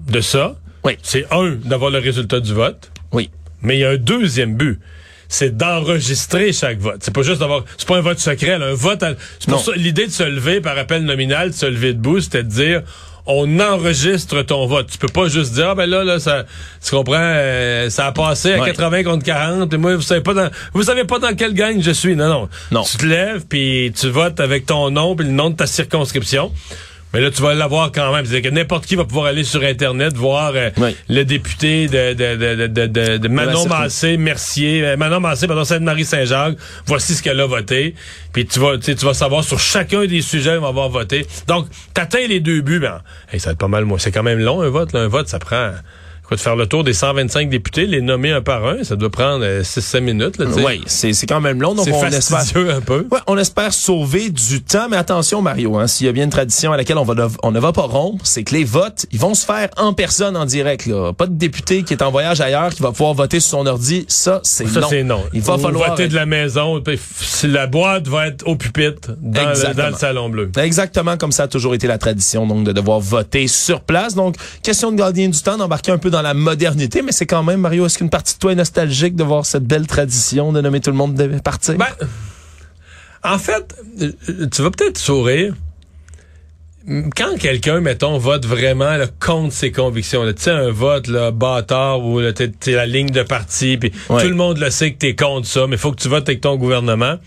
de 0.08 0.22
ça, 0.22 0.56
Oui. 0.84 0.98
c'est 1.04 1.26
un 1.32 1.52
d'avoir 1.56 1.92
le 1.92 2.00
résultat 2.00 2.40
du 2.40 2.54
vote. 2.54 2.92
Oui. 3.12 3.30
Mais 3.62 3.76
il 3.78 3.80
y 3.82 3.86
a 3.86 3.90
un 3.92 3.98
deuxième 3.98 4.56
but. 4.56 4.80
C'est 5.28 5.56
d'enregistrer 5.56 6.54
chaque 6.54 6.80
vote. 6.80 6.98
C'est 7.02 7.14
pas 7.14 7.22
juste 7.22 7.40
d'avoir. 7.40 7.64
C'est 7.78 7.88
pas 7.88 7.98
un 7.98 8.02
vote 8.02 8.18
secret, 8.20 8.58
là, 8.58 8.68
un 8.68 8.74
vote. 8.74 9.04
à- 9.04 9.14
C'est 9.40 9.50
pour 9.50 9.60
Non. 9.60 9.64
ça 9.64 9.72
l'idée 9.76 10.08
de 10.08 10.12
se 10.12 10.24
lever 10.24 10.60
par 10.62 10.76
appel 10.78 11.04
nominal, 11.04 11.50
de 11.52 11.56
se 11.56 11.66
lever 11.68 11.94
debout, 11.94 12.20
c'était 12.20 12.42
de 12.44 12.50
dire 12.50 12.82
on 13.32 13.60
enregistre 13.60 14.42
ton 14.42 14.66
vote. 14.66 14.88
Tu 14.90 14.98
peux 14.98 15.08
pas 15.08 15.28
juste 15.28 15.54
dire 15.54 15.70
ah 15.70 15.76
ben 15.76 15.86
là 15.88 16.04
là 16.04 16.20
ça 16.20 16.46
tu 16.84 16.90
comprends 16.90 17.14
euh, 17.20 17.88
ça 17.92 18.08
a 18.08 18.12
passé 18.12 18.54
à 18.54 18.60
Ouais. 18.62 18.72
80 18.72 19.04
contre 19.04 19.24
40 19.24 19.72
et 19.72 19.78
moi 19.78 19.96
vous 19.96 20.02
savez 20.02 20.22
pas 20.22 20.34
dans 20.34 20.50
vous 20.74 20.82
savez 20.82 21.04
pas 21.04 21.20
dans 21.20 21.36
quelle 21.36 21.54
gang 21.54 21.80
je 21.80 21.92
suis. 21.92 22.16
Non 22.16 22.28
non. 22.28 22.50
Non. 22.72 22.82
Tu 22.84 22.98
te 22.98 23.06
lèves 23.06 23.46
puis 23.48 23.94
tu 23.96 24.10
votes 24.10 24.40
avec 24.40 24.66
ton 24.66 24.90
nom 24.90 25.16
puis 25.16 25.28
le 25.28 25.32
nom 25.34 25.52
de 25.52 25.56
ta 25.58 25.68
circonscription. 25.68 26.52
Mais 27.14 27.22
là, 27.22 27.32
tu 27.32 27.42
vas 27.42 27.56
l'avoir 27.56 27.92
quand 27.92 28.14
même. 28.14 28.24
C'est-à-dire 28.26 28.52
que 28.52 28.56
n'importe 28.56 28.86
qui 28.86 28.96
va 28.96 29.04
pouvoir 29.04 29.26
aller 29.26 29.44
sur 29.44 29.64
Internet 29.64 30.16
voir 30.16 30.52
euh, 30.56 30.70
Oui. 30.78 30.96
le 31.10 31.24
député 31.26 31.88
de, 31.88 32.14
de, 32.14 32.36
de, 32.36 32.68
de, 32.68 32.86
de, 32.88 33.18
de 33.18 33.28
Manon 33.28 33.66
Massé, 33.68 34.18
Mercier, 34.18 34.86
euh, 34.86 34.96
Manon 34.98 35.20
Massé, 35.20 35.48
pardon, 35.48 35.64
Sainte-Marie-Saint-Jacques. 35.64 36.58
Voici 36.86 37.16
ce 37.16 37.24
qu'elle 37.24 37.40
a 37.40 37.48
voté. 37.48 37.96
Puis 38.32 38.46
tu 38.46 38.60
vas, 38.60 38.78
tu 38.78 38.84
sais, 38.84 38.96
tu 38.96 39.06
vas 39.06 39.16
savoir 39.16 39.44
sur 39.44 39.60
chacun 39.60 40.06
des 40.06 40.22
sujets 40.22 40.58
on 40.58 40.62
va 40.62 40.68
avoir 40.68 40.90
voté. 40.90 41.26
Donc, 41.48 41.68
t'atteins 41.96 42.28
les 42.28 42.40
deux 42.42 42.62
buts, 42.62 42.80
ben, 42.80 43.02
hey, 43.34 43.40
ça 43.40 43.48
va 43.50 43.52
être 43.54 43.58
pas 43.60 43.68
mal, 43.68 43.86
moi. 43.86 43.98
C'est 44.00 44.12
quand 44.12 44.24
même 44.24 44.40
long, 44.40 44.62
un 44.62 44.70
vote. 44.70 44.94
Là. 44.94 45.00
Un 45.02 45.08
vote, 45.08 45.28
ça 45.28 45.40
prend... 45.40 45.72
De 46.32 46.36
faire 46.38 46.56
le 46.56 46.68
tour 46.68 46.84
des 46.84 46.94
125 46.94 47.50
députés, 47.50 47.86
les 47.86 48.02
nommer 48.02 48.32
un 48.32 48.42
par 48.42 48.66
un, 48.66 48.84
ça 48.84 48.96
doit 48.96 49.10
prendre 49.10 49.44
6-7 49.62 50.00
minutes. 50.02 50.38
Là, 50.38 50.46
tu 50.46 50.54
sais. 50.54 50.66
Oui, 50.66 50.82
c'est 50.86 51.28
quand 51.28 51.42
même 51.42 51.62
long. 51.62 51.74
Donc 51.74 51.88
on 51.92 52.06
espère, 52.08 52.42
un 52.76 52.82
peu. 52.82 53.08
Ouais, 53.12 53.20
on 53.28 53.38
espère 53.38 53.74
sauver 53.74 54.30
du 54.30 54.62
temps, 54.62 54.88
mais 54.90 54.98
attention 54.98 55.42
Mario, 55.42 55.78
hein, 55.78 55.88
s'il 55.88 56.06
y 56.06 56.10
a 56.10 56.12
bien 56.12 56.26
une 56.26 56.30
tradition 56.30 56.72
à 56.72 56.78
laquelle 56.78 56.98
on, 56.98 57.04
va 57.04 57.16
dev- 57.16 57.38
on 57.44 57.52
ne 57.52 57.60
va 57.60 57.72
pas 57.74 57.84
rompre, 57.84 58.26
c'est 58.26 58.44
que 58.44 58.54
les 58.54 58.64
votes, 58.64 59.06
ils 59.12 59.20
vont 59.20 59.34
se 59.34 59.46
faire 59.46 59.70
en 59.78 59.94
personne, 59.94 60.38
en 60.38 60.46
direct. 60.46 60.86
Là. 60.86 61.14
Pas 61.14 61.26
de 61.28 61.34
député 61.34 61.84
qui 61.84 61.94
est 61.94 62.04
en 62.04 62.12
voyage 62.12 62.42
ailleurs 62.42 62.70
qui 62.74 62.82
va 62.82 62.92
pouvoir 62.92 63.14
voter 63.14 63.40
sur 63.40 63.60
son 63.60 63.66
ordi. 63.66 64.06
Ça, 64.08 64.40
c'est 64.44 64.68
Ça, 64.68 64.82
non. 64.82 64.88
c'est 64.90 65.04
non. 65.04 65.24
Il 65.34 65.42
va 65.42 65.56
Ou 65.56 65.60
falloir 65.60 65.90
voter 65.92 66.08
de 66.08 66.16
la 66.16 66.26
maison. 66.26 66.82
La 67.44 67.68
boîte 67.68 68.08
va 68.08 68.28
être 68.28 68.48
au 68.48 68.56
pupitre 68.56 69.12
dans, 69.22 69.50
le, 69.50 69.74
dans 69.74 69.90
le 69.90 69.96
salon 69.96 70.30
bleu. 70.30 70.52
Exactement 70.62 71.18
comme 71.18 71.32
ça 71.32 71.44
a 71.44 71.48
toujours 71.48 71.74
été 71.74 71.88
la 71.88 71.98
tradition, 71.98 72.46
donc 72.46 72.64
de 72.66 72.72
devoir 72.72 73.00
voter 73.00 73.48
sur 73.48 73.82
place. 73.82 74.16
Donc, 74.16 74.36
question 74.64 74.92
de 74.92 74.98
gagner 74.98 75.28
du 75.28 75.42
temps, 75.42 75.58
d'embarquer 75.58 75.92
un 75.92 75.98
peu 75.98 76.10
dans 76.10 76.19
la 76.22 76.34
modernité, 76.34 77.02
mais 77.02 77.12
c'est 77.12 77.26
quand 77.26 77.44
même, 77.44 77.62
Mario, 77.62 77.86
est-ce 77.86 77.98
qu'une 77.98 78.10
partie 78.10 78.36
de 78.36 78.40
toi 78.40 78.52
est 78.52 78.56
nostalgique 78.56 79.16
de 79.16 79.24
voir 79.24 79.46
cette 79.46 79.66
belle 79.66 79.88
tradition 79.88 80.52
de 80.52 80.62
nommer 80.62 80.80
tout 80.80 80.92
le 80.92 80.98
monde 80.98 81.16
de 81.16 81.40
partir? 81.40 81.76
Ben, 81.76 81.88
en 83.24 83.38
fait, 83.38 83.76
euh, 84.02 84.48
tu 84.52 84.62
vas 84.62 84.72
peut-être 84.72 84.98
sourire. 84.98 85.54
Quand 87.16 87.38
quelqu'un, 87.38 87.82
mettons, 87.82 88.18
vote 88.18 88.46
vraiment 88.46 88.98
là, 88.98 89.06
contre 89.20 89.54
ses 89.54 89.72
convictions, 89.72 90.26
tu 90.34 90.42
sais, 90.42 90.50
un 90.50 90.72
vote 90.72 91.08
là, 91.08 91.30
bâtard 91.32 92.04
où 92.04 92.20
là, 92.20 92.34
t'es, 92.34 92.48
t'es 92.48 92.72
la 92.72 92.88
ligne 92.88 93.12
de 93.12 93.22
parti, 93.22 93.78
puis 93.78 93.92
Ouais. 94.10 94.24
tout 94.24 94.28
le 94.30 94.36
monde 94.36 94.58
le 94.58 94.72
sait 94.72 94.92
que 94.94 94.98
t'es 94.98 95.16
contre 95.16 95.46
ça, 95.48 95.68
mais 95.68 95.78
faut 95.78 95.92
que 95.92 96.02
tu 96.02 96.08
votes 96.08 96.28
avec 96.28 96.42
ton 96.42 96.56
gouvernement, 96.56 97.18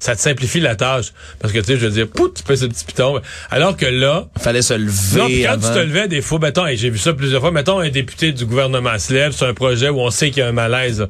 ça 0.00 0.16
te 0.16 0.20
simplifie 0.20 0.58
la 0.58 0.74
tâche. 0.74 1.12
Parce 1.38 1.52
que, 1.52 1.60
tu 1.60 1.66
sais, 1.66 1.76
je 1.76 1.86
veux 1.86 1.92
dire, 1.92 2.08
pout, 2.08 2.34
tu 2.34 2.42
fais 2.44 2.56
ce 2.56 2.66
petit 2.66 2.84
piton. 2.84 3.20
Alors 3.50 3.76
que 3.76 3.86
là, 3.86 4.26
Fallait 4.40 4.62
se 4.62 4.74
lever 4.74 5.18
non, 5.20 5.28
quand 5.46 5.52
avant. 5.52 5.68
tu 5.68 5.74
te 5.74 5.78
levais 5.86 6.08
des 6.08 6.20
fois, 6.22 6.38
mettons, 6.40 6.66
et 6.66 6.76
j'ai 6.76 6.90
vu 6.90 6.98
ça 6.98 7.12
plusieurs 7.12 7.40
fois, 7.42 7.52
mettons 7.52 7.78
un 7.78 7.90
député 7.90 8.32
du 8.32 8.44
gouvernement 8.44 8.98
se 8.98 9.12
lève 9.14 9.32
sur 9.32 9.46
un 9.46 9.54
projet 9.54 9.88
où 9.88 10.00
on 10.00 10.10
sait 10.10 10.30
qu'il 10.30 10.38
y 10.40 10.42
a 10.42 10.48
un 10.48 10.52
malaise. 10.52 11.00
Là, 11.00 11.08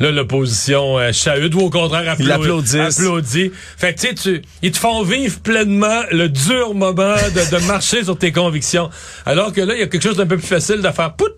Là, 0.00 0.10
l'opposition 0.10 0.98
euh, 0.98 1.12
chahute 1.12 1.54
ou 1.54 1.60
au 1.60 1.70
contraire 1.70 2.08
applaudit. 2.10 2.78
applaudit. 2.98 3.52
Fait 3.76 3.94
que 3.94 4.00
tu 4.00 4.06
sais, 4.08 4.14
tu- 4.14 4.42
ils 4.62 4.72
te 4.72 4.78
font 4.78 5.02
vivre 5.02 5.40
pleinement 5.40 6.00
le 6.10 6.28
dur 6.30 6.74
moment 6.74 7.14
de, 7.34 7.56
de 7.58 7.66
marcher 7.66 8.02
sur 8.02 8.16
tes 8.16 8.32
convictions. 8.32 8.88
Alors 9.26 9.52
que 9.52 9.60
là, 9.60 9.74
il 9.74 9.80
y 9.80 9.82
a 9.82 9.86
quelque 9.86 10.02
chose 10.02 10.16
d'un 10.16 10.26
peu 10.26 10.38
plus 10.38 10.46
facile 10.46 10.80
de 10.80 10.88
faire 10.90 11.12
pout. 11.12 11.32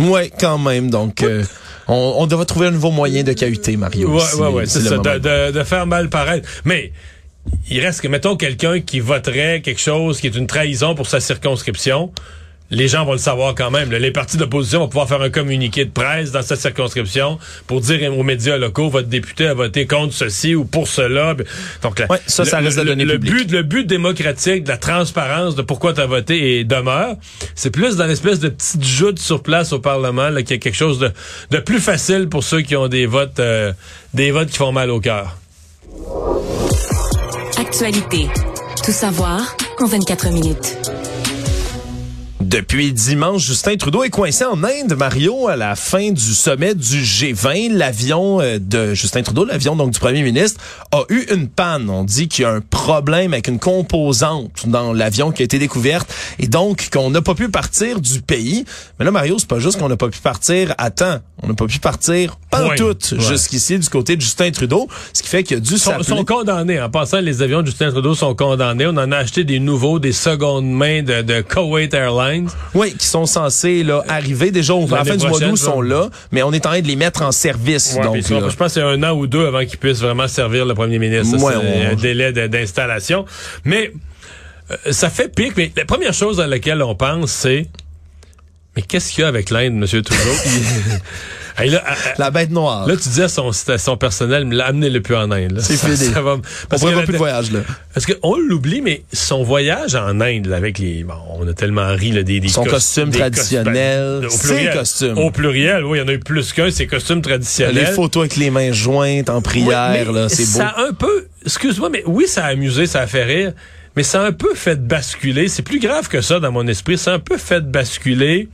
Ouais, 0.00 0.32
quand 0.40 0.58
même. 0.58 0.90
Donc, 0.90 1.22
euh, 1.22 1.44
on, 1.86 2.14
on 2.18 2.26
devra 2.26 2.44
trouver 2.44 2.66
un 2.66 2.70
nouveau 2.72 2.90
moyen 2.90 3.22
de 3.22 3.32
cahuter, 3.34 3.76
Mario. 3.76 4.08
Ouais, 4.10 4.20
si- 4.20 4.36
ouais, 4.36 4.48
ouais, 4.48 4.66
si 4.66 4.80
c'est 4.82 4.88
ça, 4.88 4.98
de, 4.98 5.18
de, 5.18 5.52
de 5.58 5.62
faire 5.64 5.86
mal 5.86 6.08
paraître. 6.10 6.48
Mais 6.64 6.90
il 7.70 7.78
reste 7.80 8.00
que, 8.00 8.08
mettons, 8.08 8.36
quelqu'un 8.36 8.80
qui 8.80 8.98
voterait 8.98 9.60
quelque 9.62 9.80
chose 9.80 10.20
qui 10.20 10.26
est 10.26 10.34
une 10.36 10.48
trahison 10.48 10.96
pour 10.96 11.06
sa 11.06 11.20
circonscription. 11.20 12.12
Les 12.74 12.88
gens 12.88 13.04
vont 13.04 13.12
le 13.12 13.18
savoir 13.18 13.54
quand 13.54 13.70
même. 13.70 13.92
là. 13.92 13.98
Les 13.98 14.10
partis 14.10 14.38
d'opposition 14.38 14.78
vont 14.80 14.88
pouvoir 14.88 15.06
faire 15.06 15.20
un 15.20 15.28
communiqué 15.28 15.84
de 15.84 15.90
presse 15.90 16.32
dans 16.32 16.40
sa 16.40 16.56
circonscription 16.56 17.38
pour 17.66 17.82
dire 17.82 18.10
aux 18.16 18.22
médias 18.22 18.56
locaux 18.56 18.88
votre 18.88 19.08
député 19.08 19.46
a 19.46 19.52
voté 19.52 19.86
contre 19.86 20.14
ceci 20.14 20.54
ou 20.54 20.64
pour 20.64 20.88
cela. 20.88 21.36
Donc 21.82 21.98
là, 21.98 22.06
Ouais, 22.08 22.18
ça, 22.26 22.46
ça 22.46 22.60
le, 22.60 22.66
reste 22.66 22.78
de 22.78 22.82
le- 22.82 22.88
données 22.88 23.04
le 23.04 23.18
but, 23.18 23.50
le 23.50 23.62
but 23.62 23.86
démocratique, 23.86 24.64
de 24.64 24.70
la 24.70 24.78
transparence 24.78 25.54
de 25.54 25.60
pourquoi 25.60 25.92
tu 25.92 26.00
as 26.00 26.06
voté 26.06 26.58
et 26.60 26.64
demeure. 26.64 27.16
C'est 27.54 27.70
plus 27.70 27.96
dans 27.96 28.06
l'espèce 28.06 28.40
de 28.40 28.48
petite 28.48 28.82
joute 28.84 29.18
sur 29.18 29.42
place 29.42 29.74
au 29.74 29.78
Parlement 29.78 30.30
là, 30.30 30.40
qu'il 30.42 30.52
y 30.56 30.58
a 30.58 30.58
quelque 30.58 30.74
chose 30.74 30.98
de, 30.98 31.10
de 31.50 31.58
plus 31.58 31.78
facile 31.78 32.28
pour 32.30 32.42
ceux 32.42 32.62
qui 32.62 32.74
ont 32.74 32.88
des 32.88 33.04
votes, 33.04 33.38
euh, 33.38 33.74
des 34.14 34.30
votes 34.30 34.48
qui 34.48 34.56
font 34.56 34.72
mal 34.72 34.88
au 34.90 34.98
cœur. 34.98 35.36
Actualité. 37.58 38.28
Tout 38.82 38.92
savoir 38.92 39.56
en 39.78 39.86
24 39.86 40.30
minutes. 40.30 40.78
Depuis 42.52 42.92
dimanche, 42.92 43.46
Justin 43.46 43.78
Trudeau 43.78 44.04
est 44.04 44.10
coincé 44.10 44.44
en 44.44 44.62
Inde, 44.62 44.94
Mario, 44.94 45.48
à 45.48 45.56
la 45.56 45.74
fin 45.74 46.10
du 46.10 46.34
sommet 46.34 46.74
du 46.74 47.00
G20. 47.00 47.72
L'avion 47.72 48.42
euh, 48.42 48.58
de 48.58 48.92
Justin 48.92 49.22
Trudeau, 49.22 49.46
l'avion 49.46 49.74
donc 49.74 49.92
du 49.92 49.98
premier 49.98 50.22
ministre, 50.22 50.60
a 50.92 51.04
eu 51.08 51.24
une 51.32 51.48
panne. 51.48 51.88
On 51.88 52.04
dit 52.04 52.28
qu'il 52.28 52.42
y 52.42 52.44
a 52.44 52.50
un 52.50 52.60
problème 52.60 53.32
avec 53.32 53.48
une 53.48 53.58
composante 53.58 54.68
dans 54.68 54.92
l'avion 54.92 55.32
qui 55.32 55.40
a 55.40 55.46
été 55.46 55.58
découverte 55.58 56.14
et 56.38 56.46
donc 56.46 56.90
qu'on 56.92 57.08
n'a 57.08 57.22
pas 57.22 57.34
pu 57.34 57.48
partir 57.48 58.02
du 58.02 58.20
pays. 58.20 58.66
Mais 58.98 59.06
là, 59.06 59.12
Mario, 59.12 59.38
c'est 59.38 59.48
pas 59.48 59.58
juste 59.58 59.78
qu'on 59.78 59.88
n'a 59.88 59.96
pas 59.96 60.10
pu 60.10 60.20
partir 60.20 60.74
à 60.76 60.90
temps. 60.90 61.20
On 61.42 61.48
n'a 61.48 61.54
pas 61.54 61.66
pu 61.66 61.78
partir 61.78 62.36
pas 62.52 62.74
tout 62.76 62.96
Ouais. 63.12 63.20
jusqu'ici 63.20 63.78
du 63.78 63.88
côté 63.88 64.16
de 64.16 64.20
Justin 64.20 64.50
Trudeau, 64.50 64.86
ce 65.12 65.22
qui 65.22 65.28
fait 65.28 65.42
qu'il 65.42 65.56
a 65.56 65.60
dû 65.60 65.78
s'appeler... 65.78 66.04
sont 66.04 66.24
condamnés. 66.24 66.80
En 66.80 66.90
passant, 66.90 67.20
les 67.20 67.42
avions 67.42 67.62
de 67.62 67.66
Justin 67.66 67.90
Trudeau 67.90 68.14
sont 68.14 68.34
condamnés. 68.34 68.86
On 68.86 68.90
en 68.90 69.10
a 69.10 69.16
acheté 69.16 69.44
des 69.44 69.58
nouveaux, 69.58 69.98
des 69.98 70.12
secondes 70.12 70.70
mains 70.70 71.02
de, 71.02 71.22
de 71.22 71.40
Kuwait 71.40 71.88
Airlines. 71.92 72.48
Oui, 72.74 72.94
qui 72.94 73.06
sont 73.06 73.26
censés 73.26 73.82
là, 73.82 74.04
arriver 74.08 74.50
déjà 74.50 74.74
au, 74.74 74.86
la 74.88 75.04
fin 75.04 75.16
du 75.16 75.26
mois 75.26 75.40
d'août, 75.40 75.56
sont 75.56 75.80
là, 75.80 76.10
mais 76.30 76.42
on 76.42 76.52
est 76.52 76.64
en 76.66 76.70
train 76.70 76.80
de 76.80 76.86
les 76.86 76.96
mettre 76.96 77.22
en 77.22 77.32
service. 77.32 77.94
Ouais, 77.96 78.04
donc, 78.04 78.22
ça, 78.22 78.48
je 78.48 78.56
pense 78.56 78.74
que 78.74 78.80
c'est 78.80 78.82
un 78.82 79.02
an 79.02 79.12
ou 79.12 79.26
deux 79.26 79.46
avant 79.46 79.64
qu'il 79.64 79.78
puisse 79.78 79.98
vraiment 80.00 80.28
servir 80.28 80.66
le 80.66 80.74
premier 80.74 80.98
ministre. 80.98 81.38
Ouais, 81.42 81.54
c'est 81.54 81.86
un 81.86 81.94
délai 81.94 82.32
d'installation. 82.48 83.24
Mais 83.64 83.92
euh, 84.70 84.76
ça 84.92 85.10
fait 85.10 85.34
pique. 85.34 85.56
Mais 85.56 85.72
la 85.76 85.84
première 85.84 86.14
chose 86.14 86.40
à 86.40 86.46
laquelle 86.46 86.82
on 86.82 86.94
pense, 86.94 87.30
c'est 87.30 87.66
mais 88.76 88.82
qu'est-ce 88.82 89.12
qu'il 89.12 89.22
y 89.22 89.24
a 89.24 89.28
avec 89.28 89.50
l'Inde, 89.50 89.74
M. 89.74 89.86
Trudeau? 89.86 90.02
Hey, 91.58 91.70
là, 91.70 91.82
à- 91.86 91.94
La 92.18 92.30
bête 92.30 92.50
noire. 92.50 92.86
là, 92.88 92.96
tu 92.96 93.08
dis 93.08 93.22
à 93.22 93.28
son, 93.28 93.50
son 93.52 93.96
personnel, 93.96 94.60
amenez-le 94.60 95.00
plus 95.02 95.14
en 95.16 95.30
Inde. 95.30 95.52
là. 95.52 95.60
C'est 95.62 95.76
fini. 95.76 95.96
ça 95.96 96.22
va- 96.22 96.34
on 96.34 96.40
parce 96.68 96.82
que 96.82 96.86
prévoit 96.86 97.00
la- 97.00 97.02
plus 97.04 97.12
de 97.12 97.18
voyage, 97.18 97.52
là. 97.52 97.60
Parce 97.94 98.06
qu'on 98.06 98.36
l'oublie, 98.36 98.80
mais 98.80 99.02
son 99.12 99.42
voyage 99.42 99.94
en 99.94 100.20
Inde, 100.20 100.46
là, 100.46 100.56
avec 100.56 100.78
les. 100.78 101.04
Bon, 101.04 101.14
on 101.38 101.46
a 101.46 101.52
tellement 101.52 101.88
ri, 101.94 102.12
là, 102.12 102.22
des. 102.22 102.40
des 102.40 102.48
Son 102.48 102.64
cos- 102.64 102.70
costume 102.70 103.10
des 103.10 103.18
traditionnel, 103.18 104.26
ses 104.30 104.48
pluriel. 104.48 104.78
costumes. 104.78 105.18
Au 105.18 105.30
pluriel, 105.30 105.84
oui, 105.84 105.98
il 105.98 106.00
y 106.00 106.04
en 106.04 106.08
a 106.08 106.12
eu 106.12 106.18
plus 106.18 106.52
qu'un, 106.52 106.70
ses 106.70 106.86
costumes 106.86 107.22
traditionnels. 107.22 107.74
Les 107.74 107.86
photos 107.86 108.22
avec 108.22 108.36
les 108.36 108.50
mains 108.50 108.72
jointes 108.72 109.28
en 109.30 109.42
prière, 109.42 110.06
Oui, 110.08 110.14
là, 110.14 110.28
c'est 110.28 110.44
beau. 110.44 110.58
Ça 110.58 110.68
a 110.68 110.82
un 110.88 110.92
peu. 110.92 111.26
Excuse-moi, 111.44 111.90
mais 111.90 112.02
oui, 112.06 112.26
ça 112.28 112.44
a 112.44 112.48
amusé, 112.48 112.86
ça 112.86 113.00
a 113.00 113.06
fait 113.06 113.24
rire, 113.24 113.52
mais 113.96 114.02
ça 114.04 114.22
a 114.22 114.26
un 114.26 114.32
peu 114.32 114.54
fait 114.54 114.80
basculer. 114.86 115.48
C'est 115.48 115.62
plus 115.62 115.80
grave 115.80 116.08
que 116.08 116.20
ça 116.20 116.38
dans 116.40 116.52
mon 116.52 116.66
esprit. 116.66 116.96
Ça 116.96 117.12
a 117.12 117.14
un 117.14 117.18
peu 117.18 117.36
fait 117.36 117.60
basculer 117.60 118.48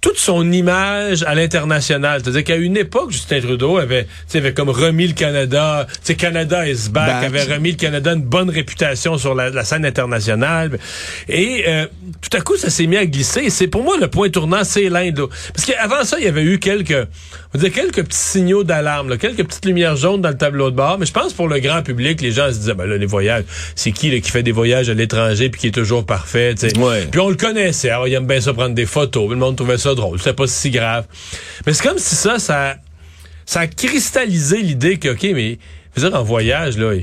toute 0.00 0.18
son 0.18 0.52
image 0.52 1.22
à 1.24 1.34
l'international. 1.34 2.20
C'est-à-dire 2.22 2.44
qu'à 2.44 2.56
une 2.56 2.76
époque, 2.76 3.10
Justin 3.10 3.40
Trudeau 3.40 3.78
avait, 3.78 4.04
tu 4.04 4.10
sais, 4.28 4.38
avait 4.38 4.54
comme 4.54 4.68
remis 4.68 5.08
le 5.08 5.14
Canada, 5.14 5.86
tu 6.04 6.14
Canada 6.14 6.68
is 6.68 6.88
back, 6.90 7.06
Back. 7.06 7.24
avait 7.24 7.54
remis 7.54 7.72
le 7.72 7.76
Canada 7.76 8.12
une 8.12 8.22
bonne 8.22 8.50
réputation 8.50 9.18
sur 9.18 9.34
la, 9.34 9.50
la 9.50 9.64
scène 9.64 9.84
internationale. 9.84 10.78
Et 11.28 11.64
euh, 11.66 11.86
tout 12.20 12.36
à 12.36 12.40
coup, 12.40 12.56
ça 12.56 12.70
s'est 12.70 12.86
mis 12.86 12.96
à 12.96 13.06
glisser. 13.06 13.50
C'est 13.50 13.66
pour 13.68 13.82
moi 13.82 13.96
le 14.00 14.08
point 14.08 14.28
tournant, 14.28 14.64
c'est 14.64 14.88
l'Inde. 14.88 15.28
Parce 15.54 15.66
qu'avant 15.66 16.04
ça, 16.04 16.18
il 16.18 16.24
y 16.24 16.28
avait 16.28 16.44
eu 16.44 16.58
quelques, 16.58 17.06
on 17.54 17.58
dire 17.58 17.72
quelques 17.72 18.04
petits 18.04 18.18
signaux 18.18 18.64
d'alarme, 18.64 19.08
là, 19.08 19.16
quelques 19.16 19.44
petites 19.44 19.64
lumières 19.64 19.96
jaunes 19.96 20.20
dans 20.20 20.28
le 20.28 20.36
tableau 20.36 20.70
de 20.70 20.76
bord. 20.76 20.98
Mais 20.98 21.06
je 21.06 21.12
pense 21.12 21.32
pour 21.32 21.48
le 21.48 21.58
grand 21.58 21.82
public, 21.82 22.20
les 22.20 22.32
gens 22.32 22.48
se 22.52 22.58
disaient, 22.58 22.74
ben 22.74 22.86
là, 22.86 22.96
les 22.96 23.06
voyages, 23.06 23.44
c'est 23.74 23.92
qui 23.92 24.10
là, 24.10 24.20
qui 24.20 24.30
fait 24.30 24.42
des 24.42 24.52
voyages 24.52 24.88
à 24.88 24.94
l'étranger 24.94 25.48
puis 25.48 25.60
qui 25.60 25.66
est 25.68 25.74
toujours 25.74 26.06
parfait, 26.06 26.54
tu 26.54 26.68
sais. 26.68 26.78
Ouais. 26.78 27.06
Puis 27.10 27.20
on 27.20 27.28
le 27.28 27.36
connaissait. 27.36 27.90
Alors, 27.90 28.08
il 28.08 28.14
aime 28.14 28.26
bien 28.26 28.40
ça 28.40 28.52
prendre 28.52 28.74
des 28.74 28.86
photos. 28.86 29.28
Le 29.30 29.36
monde 29.36 29.56
trouvait 29.56 29.78
ça 29.78 29.85
drôle. 29.94 30.18
C'était 30.18 30.32
pas 30.32 30.46
si 30.46 30.70
grave. 30.70 31.06
Mais 31.66 31.72
c'est 31.72 31.82
comme 31.82 31.98
si 31.98 32.14
ça, 32.14 32.38
ça, 32.38 32.76
ça 33.44 33.60
a 33.60 33.66
cristallisé 33.66 34.62
l'idée 34.62 34.98
que, 34.98 35.10
OK, 35.10 35.22
mais, 35.22 35.58
en 36.02 36.22
voyage, 36.22 36.76
là, 36.76 36.94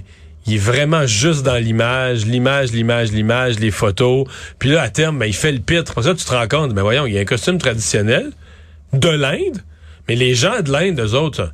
il, 0.46 0.56
est 0.56 0.58
vraiment 0.58 1.06
juste 1.08 1.44
dans 1.44 1.58
l'image, 1.58 2.25
l'image, 2.25 2.72
l'image, 2.72 3.12
l'image, 3.12 3.60
les 3.60 3.72
photos. 3.72 4.28
Puis 4.60 4.70
là, 4.70 4.82
à 4.82 4.90
terme, 4.90 5.20
ben, 5.20 5.25
il 5.25 5.36
fait 5.36 5.52
le 5.52 5.60
pitre. 5.60 5.94
Pour 5.94 6.04
ça, 6.04 6.13
tu 6.13 6.24
te 6.25 6.32
rends 6.32 6.48
compte, 6.48 6.74
ben 6.74 6.82
voyons, 6.82 7.06
il 7.06 7.13
y 7.13 7.18
a 7.18 7.22
un 7.22 7.25
costume 7.25 7.58
traditionnel 7.58 8.32
de 8.92 9.10
l'Inde, 9.10 9.63
mais 10.08 10.16
les 10.16 10.36
gens 10.36 10.62
de 10.62 10.72
l'Inde, 10.72 11.00
eux 11.00 11.13
autres, 11.16 11.52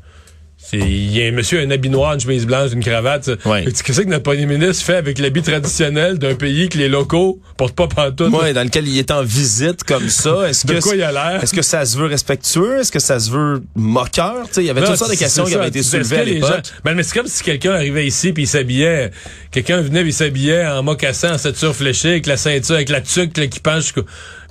il 0.74 1.18
y 1.18 1.24
a 1.24 1.28
un 1.28 1.32
monsieur, 1.32 1.62
un 1.62 1.72
habit 1.72 1.90
noir, 1.90 2.14
une 2.14 2.20
chemise 2.20 2.46
blanche, 2.46 2.72
une 2.74 2.84
cravate. 2.84 3.30
Ouais. 3.46 3.66
Qu'est-ce 3.66 4.02
que 4.02 4.08
notre 4.08 4.24
premier 4.24 4.46
ministre 4.46 4.86
fait 4.86 4.96
avec 4.96 5.18
l'habit 5.18 5.42
traditionnel 5.42 6.20
d'un 6.20 6.36
pays 6.36 6.70
que 6.70 6.78
les 6.78 6.90
locaux 6.90 7.40
portent 7.58 7.76
pas 7.76 7.88
pantoute? 7.88 8.32
Ouais, 8.34 8.54
dans 8.54 8.64
lequel 8.64 8.88
il 8.88 8.98
est 9.00 9.10
en 9.10 9.24
visite 9.24 9.84
comme 9.84 10.10
ça. 10.10 10.30
Est-ce 10.50 10.68
que 10.68 10.80
quoi 10.82 10.96
il 10.96 11.02
a 11.02 11.12
l'air? 11.12 11.42
Est-ce 11.44 11.54
que 11.54 11.62
ça 11.62 11.86
se 11.86 11.98
veut 11.98 12.06
respectueux? 12.06 12.80
Est-ce 12.80 12.92
que 12.92 13.00
ça 13.00 13.20
se 13.20 13.32
veut 13.32 13.64
moqueur? 13.76 14.46
Il 14.58 14.64
y 14.64 14.70
avait 14.70 14.82
toutes 14.84 14.96
sortes 14.98 15.12
de 15.12 15.18
questions 15.18 15.46
qui 15.46 15.56
avaient 15.56 15.70
été 15.70 15.82
soulevées 15.82 16.18
à 16.18 16.24
les 16.24 16.34
l'époque. 16.36 16.50
gens- 16.50 16.72
Ben, 16.84 16.94
mais 16.94 17.04
c'est 17.04 17.18
comme 17.18 17.28
si 17.28 17.42
quelqu'un 17.44 17.72
arrivait 17.72 18.06
ici 18.06 18.32
puis 18.34 18.44
il 18.44 18.48
s'habillait, 18.48 19.12
quelqu'un 19.52 19.82
venait 19.82 20.02
il 20.02 20.14
s'habillait 20.14 20.66
en 20.68 20.84
mocassin, 20.84 21.34
en 21.34 21.38
ceinture 21.38 21.76
fléchée, 21.76 22.10
avec 22.10 22.26
la 22.28 22.38
ceinture, 22.38 22.76
avec 22.76 22.90
la 22.90 23.02
tuque 23.02 23.38
là, 23.38 23.48
qui 23.48 23.60
penche 23.60 23.94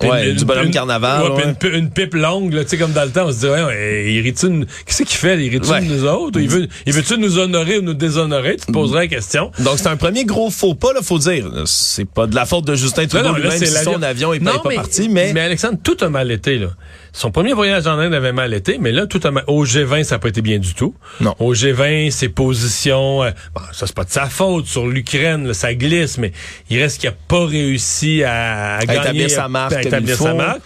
Ouais, 0.01 0.31
du 0.33 0.45
bonhomme 0.45 0.71
carnaval, 0.71 1.23
ouais, 1.23 1.41
puis. 1.41 1.49
Une, 1.49 1.55
pi- 1.55 1.77
une 1.77 1.89
pipe 1.89 2.13
longue, 2.13 2.57
tu 2.61 2.67
sais, 2.67 2.77
comme 2.77 2.93
dans 2.93 3.03
le 3.03 3.09
temps, 3.11 3.25
on 3.27 3.31
se 3.33 3.39
dit, 3.39 3.47
ouais, 3.47 4.13
il 4.13 4.21
rit-tu 4.21 4.65
Qu'est-ce 4.85 5.03
qu'il 5.03 5.17
fait? 5.17 5.37
Il 5.43 5.49
rit-tu 5.49 5.87
nous 5.87 6.05
autres? 6.05 6.39
Il 6.39 6.47
veut, 6.49 6.67
il 6.85 6.93
veut-tu 6.93 7.17
nous 7.17 7.37
honorer 7.37 7.79
ou 7.79 7.81
nous 7.81 7.93
déshonorer? 7.93 8.55
Tu 8.57 8.67
te 8.67 8.71
poserais 8.71 9.01
la 9.01 9.07
question. 9.07 9.51
Donc, 9.59 9.77
c'est 9.77 9.87
un 9.87 9.97
premier 9.97 10.23
gros 10.25 10.49
faux 10.49 10.73
pas, 10.75 10.93
là, 10.93 11.01
faut 11.01 11.19
dire. 11.19 11.49
C'est 11.65 12.05
pas 12.05 12.27
de 12.27 12.35
la 12.35 12.45
faute 12.45 12.65
de 12.65 12.75
Justin 12.75 13.07
Trudeau 13.07 13.33
lui-même 13.33 13.51
si 13.51 13.65
l'avion. 13.73 13.93
son 13.93 14.01
avion 14.03 14.33
est 14.33 14.39
Non, 14.39 14.53
pas, 14.59 14.69
pas 14.69 14.75
parti, 14.75 15.09
mais... 15.09 15.33
Mais 15.33 15.41
Alexandre, 15.41 15.77
tout 15.83 15.97
a 16.01 16.09
mal 16.09 16.31
été, 16.31 16.57
là. 16.57 16.67
Son 17.11 17.31
premier 17.31 17.53
voyage 17.53 17.87
en 17.87 17.97
Inde 17.97 18.13
avait 18.13 18.31
mal 18.31 18.53
été, 18.53 18.77
mais 18.79 18.91
là, 18.91 19.07
tout 19.07 19.19
mal... 19.31 19.43
Au 19.47 19.65
G20, 19.65 20.03
ça 20.03 20.15
n'a 20.15 20.19
pas 20.19 20.29
été 20.29 20.41
bien 20.41 20.59
du 20.59 20.73
tout. 20.73 20.95
Non. 21.21 21.35
Au 21.39 21.53
G20, 21.53 22.11
ses 22.11 22.29
positions... 22.29 23.23
euh, 23.23 23.31
bon, 23.55 23.61
ça, 23.73 23.87
c'est 23.87 23.95
pas 23.95 24.03
de 24.03 24.11
sa 24.11 24.27
faute. 24.27 24.67
Sur 24.67 24.87
l'Ukraine, 24.87 25.47
là, 25.47 25.53
ça 25.53 25.73
glisse, 25.73 26.17
mais 26.17 26.31
il 26.69 26.79
reste 26.81 26.99
qu'il 26.99 27.09
a 27.09 27.13
pas 27.27 27.45
réussi 27.45 28.23
à, 28.23 28.77
à 28.77 28.85
gagner... 28.85 28.99
établir 29.01 29.29
sa 29.31 29.47
marque 29.47 29.73
à 29.73 29.81
établir 29.81 30.17
sa 30.17 30.33
marque. 30.33 30.61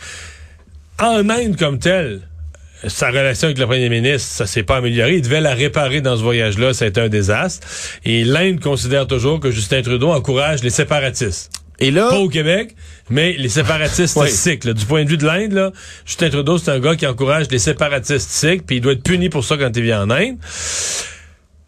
En 0.99 1.29
Inde, 1.29 1.57
comme 1.57 1.79
tel, 1.79 2.21
sa 2.87 3.09
relation 3.09 3.47
avec 3.47 3.57
le 3.57 3.65
premier 3.65 3.89
ministre, 3.89 4.29
ça 4.29 4.45
s'est 4.45 4.63
pas 4.63 4.77
amélioré. 4.77 5.15
Il 5.15 5.21
devait 5.21 5.41
la 5.41 5.53
réparer 5.53 6.01
dans 6.01 6.17
ce 6.17 6.21
voyage-là. 6.21 6.73
Ça 6.73 6.85
a 6.85 6.87
été 6.89 7.01
un 7.01 7.09
désastre. 7.09 7.65
Et 8.05 8.23
l'Inde 8.23 8.59
considère 8.59 9.07
toujours 9.07 9.39
que 9.39 9.51
Justin 9.51 9.81
Trudeau 9.81 10.11
encourage 10.11 10.63
les 10.63 10.69
séparatistes 10.69 11.51
Et 11.79 11.91
là, 11.91 12.09
pas 12.09 12.19
au 12.19 12.29
Québec, 12.29 12.75
mais 13.09 13.33
les 13.37 13.49
séparatistes 13.49 14.15
Oui. 14.21 14.29
sikhs. 14.31 14.63
là. 14.65 14.73
Du 14.73 14.85
point 14.85 15.03
de 15.03 15.09
vue 15.09 15.17
de 15.17 15.25
l'Inde, 15.25 15.53
là, 15.53 15.71
Justin 16.05 16.29
Trudeau, 16.29 16.57
c'est 16.57 16.71
un 16.71 16.79
gars 16.79 16.95
qui 16.95 17.05
encourage 17.07 17.47
les 17.51 17.59
séparatistes 17.59 18.29
sikhs, 18.29 18.65
puis 18.65 18.77
il 18.77 18.81
doit 18.81 18.93
être 18.93 19.03
puni 19.03 19.29
pour 19.29 19.43
ça 19.43 19.57
quand 19.57 19.69
il 19.75 19.83
vient 19.83 20.03
en 20.03 20.09
Inde. 20.09 20.37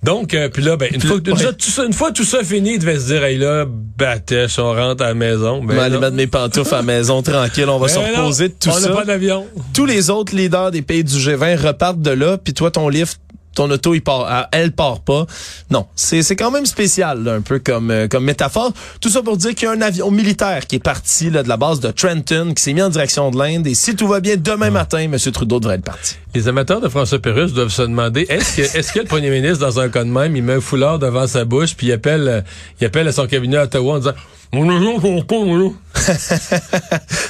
Donc, 0.04 0.36
euh, 0.36 0.50
puis 0.50 0.62
là, 0.62 0.77
ben, 0.77 0.89
une, 0.94 1.01
fois, 1.01 1.15
ouais. 1.15 1.54
tout 1.58 1.72
ça, 1.72 1.84
une 1.84 1.94
fois 1.94 2.12
tout 2.12 2.24
ça 2.25 2.44
fini, 2.44 2.74
il 2.74 2.80
devait 2.80 3.00
se 3.00 3.08
dire, 3.08 3.24
hey 3.24 3.38
là, 3.39 3.65
batèche, 3.68 4.60
on 4.60 4.72
rentre 4.72 5.04
à 5.04 5.08
la 5.08 5.13
maison. 5.15 5.63
Ben 5.63 5.80
aller 5.80 5.98
mettre 5.98 6.15
mes 6.15 6.27
pantoufles 6.27 6.75
à 6.75 6.77
la 6.77 6.84
maison 6.84 7.24
tranquille, 7.24 7.68
on 7.68 7.80
va 7.80 7.88
se 7.89 7.96
Ben 7.96 8.12
non, 8.12 8.18
reposer 8.25 8.50
de 8.50 8.54
tout 8.54 8.70
on 8.70 8.74
ça. 8.74 8.89
n'a 8.89 8.96
pas 8.96 9.06
d'avion. 9.06 9.48
Tous 9.74 9.88
les 9.88 10.12
autres 10.12 10.36
leaders 10.36 10.70
des 10.70 10.84
pays 10.84 11.04
du 11.04 11.15
G20 11.15 11.58
repartent 11.68 12.01
de 12.01 12.12
là, 12.12 12.38
puis 12.38 12.54
toi, 12.54 12.70
ton 12.70 12.88
livre, 12.88 13.10
ton 13.55 13.71
auto, 13.71 13.95
il 13.95 14.01
part, 14.01 14.47
elle 14.51 14.71
part 14.71 15.00
pas. 15.00 15.25
Non, 15.71 15.88
c'est 15.95 16.21
c'est 16.21 16.35
quand 16.35 16.51
même 16.51 16.65
spécial, 16.65 17.24
là, 17.24 17.33
un 17.33 17.41
peu 17.41 17.59
comme 17.59 17.89
euh, 17.89 18.07
comme 18.07 18.25
métaphore. 18.25 18.71
Tout 19.01 19.09
ça 19.09 19.21
pour 19.21 19.38
dire 19.38 19.55
qu'il 19.55 19.67
y 19.67 19.71
a 19.71 19.71
un 19.71 19.81
avion 19.81 20.12
militaire 20.12 20.67
qui 20.67 20.75
est 20.75 20.83
parti 20.83 21.29
là, 21.29 21.41
de 21.41 21.50
la 21.50 21.57
base 21.57 21.79
de 21.79 21.89
Trenton, 21.91 22.53
qui 22.55 22.62
s'est 22.62 22.74
mis 22.74 22.81
en 22.81 22.89
direction 22.89 23.31
de 23.31 23.38
l'Inde. 23.38 23.65
Et 23.65 23.74
si 23.74 23.95
tout 23.95 24.07
va 24.07 24.19
bien, 24.19 24.35
demain 24.38 24.69
matin, 24.69 25.00
M. 25.00 25.17
Trudeau 25.17 25.59
devrait 25.59 25.75
être 25.75 25.83
parti. 25.83 26.15
Les 26.33 26.47
amateurs 26.47 26.81
de 26.81 26.89
François 26.89 27.19
Pérusse 27.19 27.53
doivent 27.53 27.69
se 27.69 27.81
demander, 27.81 28.25
est-ce 28.29 28.57
que, 28.57 28.77
est-ce 28.77 28.91
que 28.91 29.00
le 29.00 29.05
premier 29.05 29.29
ministre, 29.29 29.59
dans 29.59 29.79
un 29.79 29.89
cas 29.89 30.03
de 30.03 30.09
même, 30.09 30.35
il 30.35 30.43
met 30.43 30.53
un 30.53 30.62
foulard 30.62 31.00
devant 31.00 31.27
sa 31.27 31.45
bouche, 31.45 31.75
puis 31.75 31.88
il 31.88 31.93
appelle, 31.93 32.27
euh, 32.27 32.41
il 32.81 32.85
appelle 32.85 33.07
à 33.07 33.13
son 33.13 33.25
cabinet 33.25 33.57
à 33.57 33.63
Ottawa 33.63 33.95
en 33.95 33.97
disant, 34.00 34.13
mon 34.54 34.70
avion, 34.70 35.00
mon 35.00 35.22
con, 35.22 35.46
mon 35.46 35.56
avion. 35.56 35.75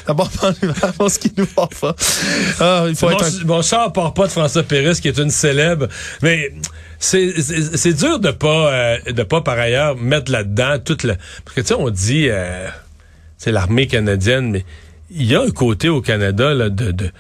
D'abord, 0.07 0.29
pense 0.97 1.13
ce 1.13 1.19
qu'il 1.19 1.31
nous 1.37 1.47
va 1.55 1.67
pas. 1.67 1.95
Ah, 2.59 2.85
il 2.87 2.95
faut 2.95 3.09
Mon, 3.09 3.17
être 3.17 3.51
un... 3.51 3.61
char 3.61 3.93
part 3.93 4.13
pas 4.13 4.27
de 4.27 4.31
François 4.31 4.63
Pérusse, 4.63 4.99
qui 4.99 5.07
est 5.07 5.17
une 5.17 5.29
célèbre, 5.29 5.87
mais 6.21 6.51
c'est 6.99 7.93
dur 7.93 8.19
de 8.19 8.31
pas 8.31 8.73
euh, 8.73 9.11
de 9.11 9.23
pas 9.23 9.41
par 9.41 9.57
ailleurs 9.59 9.95
mettre 9.95 10.31
là-dedans 10.31 10.77
toute 10.83 11.03
la 11.03 11.15
parce 11.43 11.55
que 11.55 11.61
tu 11.61 11.67
sais 11.67 11.73
on 11.73 11.89
dit 11.89 12.27
euh, 12.29 12.67
c'est 13.37 13.51
l'armée 13.51 13.87
canadienne, 13.87 14.51
mais 14.51 14.65
il 15.11 15.25
y 15.25 15.35
a 15.35 15.41
un 15.41 15.51
côté 15.51 15.89
au 15.89 16.01
Canada 16.01 16.53
là, 16.53 16.69
de 16.69 16.91
de 16.91 17.11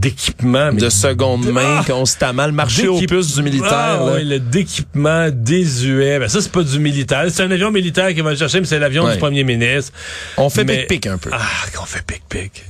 d'équipement 0.00 0.72
de 0.72 0.88
seconde 0.88 1.46
main 1.52 1.80
Ah! 1.80 1.84
constamment, 1.86 2.46
le 2.46 2.52
marché 2.52 2.88
aux 2.88 3.00
puces 3.00 3.34
du 3.36 3.42
militaire. 3.42 3.68
Ah, 3.72 3.96
là. 4.06 4.12
ouais, 4.12 4.24
le 4.24 4.38
d'équipement 4.40 5.28
désuet. 5.32 6.18
Ben, 6.18 6.28
ça, 6.28 6.40
c'est 6.40 6.50
pas 6.52 6.62
du 6.62 6.78
militaire. 6.78 7.24
C'est 7.28 7.42
un 7.42 7.50
avion 7.50 7.70
militaire 7.70 8.14
qui 8.14 8.20
va 8.20 8.30
le 8.30 8.36
chercher, 8.36 8.60
mais 8.60 8.66
c'est 8.66 8.78
l'avion 8.78 9.10
du 9.10 9.18
premier 9.18 9.44
ministre. 9.44 9.92
On 10.36 10.48
fait 10.50 10.64
Mais- 10.64 10.78
pic-pic 10.86 11.06
un 11.06 11.18
peu. 11.18 11.30
Ah, 11.32 11.38
qu'on 11.76 11.84
fait 11.84 12.02
pic-pic. 12.06 12.64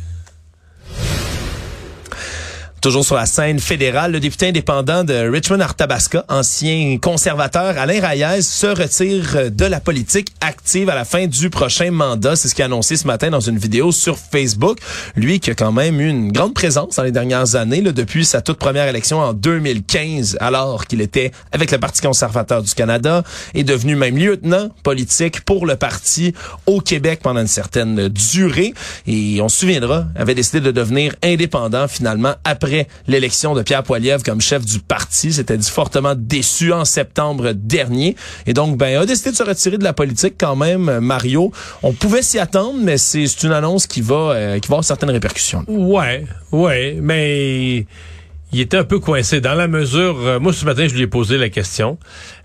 Toujours 2.80 3.04
sur 3.04 3.16
la 3.16 3.26
scène 3.26 3.58
fédérale, 3.58 4.12
le 4.12 4.20
député 4.20 4.48
indépendant 4.48 5.04
de 5.04 5.12
Richmond-Arthabasca, 5.12 6.24
ancien 6.30 6.96
conservateur 6.96 7.76
Alain 7.76 8.00
Reyes, 8.00 8.42
se 8.42 8.68
retire 8.68 9.50
de 9.50 9.66
la 9.66 9.80
politique 9.80 10.28
active 10.40 10.88
à 10.88 10.94
la 10.94 11.04
fin 11.04 11.26
du 11.26 11.50
prochain 11.50 11.90
mandat. 11.90 12.36
C'est 12.36 12.48
ce 12.48 12.54
qu'il 12.54 12.62
a 12.62 12.64
annoncé 12.64 12.96
ce 12.96 13.06
matin 13.06 13.28
dans 13.28 13.40
une 13.40 13.58
vidéo 13.58 13.92
sur 13.92 14.16
Facebook. 14.16 14.78
Lui 15.14 15.40
qui 15.40 15.50
a 15.50 15.54
quand 15.54 15.72
même 15.72 16.00
eu 16.00 16.08
une 16.08 16.32
grande 16.32 16.54
présence 16.54 16.96
dans 16.96 17.02
les 17.02 17.12
dernières 17.12 17.54
années, 17.54 17.82
là, 17.82 17.92
depuis 17.92 18.24
sa 18.24 18.40
toute 18.40 18.56
première 18.56 18.88
élection 18.88 19.18
en 19.18 19.34
2015, 19.34 20.38
alors 20.40 20.86
qu'il 20.86 21.02
était 21.02 21.32
avec 21.52 21.72
le 21.72 21.78
Parti 21.78 22.00
conservateur 22.00 22.62
du 22.62 22.72
Canada, 22.72 23.24
est 23.52 23.62
devenu 23.64 23.94
même 23.94 24.16
lieutenant 24.16 24.70
politique 24.82 25.42
pour 25.42 25.66
le 25.66 25.76
parti 25.76 26.32
au 26.64 26.80
Québec 26.80 27.20
pendant 27.22 27.42
une 27.42 27.46
certaine 27.46 28.08
durée. 28.08 28.72
Et 29.06 29.38
on 29.42 29.50
se 29.50 29.58
souviendra, 29.58 30.06
avait 30.16 30.34
décidé 30.34 30.60
de 30.60 30.70
devenir 30.70 31.14
indépendant 31.22 31.86
finalement 31.86 32.32
après 32.44 32.69
l'élection 33.06 33.54
de 33.54 33.62
Pierre 33.62 33.82
Poilievre 33.82 34.22
comme 34.22 34.40
chef 34.40 34.64
du 34.64 34.78
parti. 34.78 35.32
C'était 35.32 35.56
dit 35.56 35.70
fortement 35.70 36.14
déçu 36.16 36.72
en 36.72 36.84
septembre 36.84 37.52
dernier. 37.52 38.16
Et 38.46 38.52
donc, 38.52 38.76
ben, 38.76 39.00
a 39.00 39.06
décidé 39.06 39.30
de 39.30 39.36
se 39.36 39.42
retirer 39.42 39.78
de 39.78 39.84
la 39.84 39.92
politique 39.92 40.34
quand 40.38 40.56
même, 40.56 41.00
Mario. 41.00 41.52
On 41.82 41.92
pouvait 41.92 42.22
s'y 42.22 42.38
attendre, 42.38 42.78
mais 42.82 42.98
c'est 42.98 43.26
c'est 43.26 43.46
une 43.46 43.52
annonce 43.52 43.86
qui 43.86 44.00
va, 44.00 44.14
euh, 44.14 44.58
qui 44.58 44.68
va 44.68 44.74
avoir 44.74 44.84
certaines 44.84 45.10
répercussions. 45.10 45.64
Ouais, 45.68 46.24
ouais, 46.52 46.98
mais 47.00 47.86
il 48.52 48.60
était 48.60 48.76
un 48.76 48.84
peu 48.84 48.98
coincé 48.98 49.40
dans 49.40 49.54
la 49.54 49.68
mesure. 49.68 50.16
euh, 50.26 50.38
moi, 50.40 50.52
ce 50.52 50.64
matin, 50.64 50.86
je 50.88 50.94
lui 50.94 51.02
ai 51.02 51.06
posé 51.06 51.38
la 51.38 51.48
question. 51.48 51.98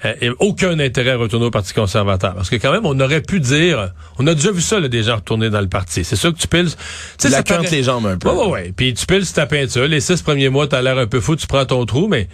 Euh, 0.05 0.13
et 0.21 0.29
aucun 0.39 0.79
intérêt 0.79 1.11
à 1.11 1.17
retourner 1.17 1.45
au 1.47 1.51
Parti 1.51 1.73
conservateur, 1.73 2.35
parce 2.35 2.49
que 2.49 2.55
quand 2.57 2.71
même, 2.71 2.85
on 2.85 2.99
aurait 2.99 3.21
pu 3.21 3.39
dire, 3.39 3.91
on 4.19 4.27
a 4.27 4.35
déjà 4.35 4.51
vu 4.51 4.61
ça, 4.61 4.79
là, 4.79 4.87
des 4.87 5.03
gens 5.03 5.15
retourner 5.15 5.49
dans 5.49 5.61
le 5.61 5.67
parti. 5.69 6.03
C'est 6.03 6.15
sûr 6.15 6.33
que 6.33 6.39
tu 6.39 6.47
piles? 6.47 6.69
Tu 7.17 7.27
La 7.29 7.37
ça 7.37 7.43
paraît- 7.43 7.67
les 7.71 7.83
jambes 7.83 8.05
un 8.07 8.17
peu. 8.17 8.29
Ouais, 8.29 8.35
ouais, 8.35 8.47
ouais. 8.51 8.73
Puis 8.75 8.93
tu 8.93 9.05
piles 9.05 9.25
ta 9.31 9.45
peinture. 9.45 9.87
Les 9.87 9.99
six 9.99 10.21
premiers 10.21 10.49
mois, 10.49 10.67
t'as 10.67 10.81
l'air 10.81 10.97
un 10.97 11.07
peu 11.07 11.19
fou, 11.19 11.35
tu 11.35 11.47
prends 11.47 11.65
ton 11.65 11.85
trou, 11.85 12.07
mais 12.07 12.27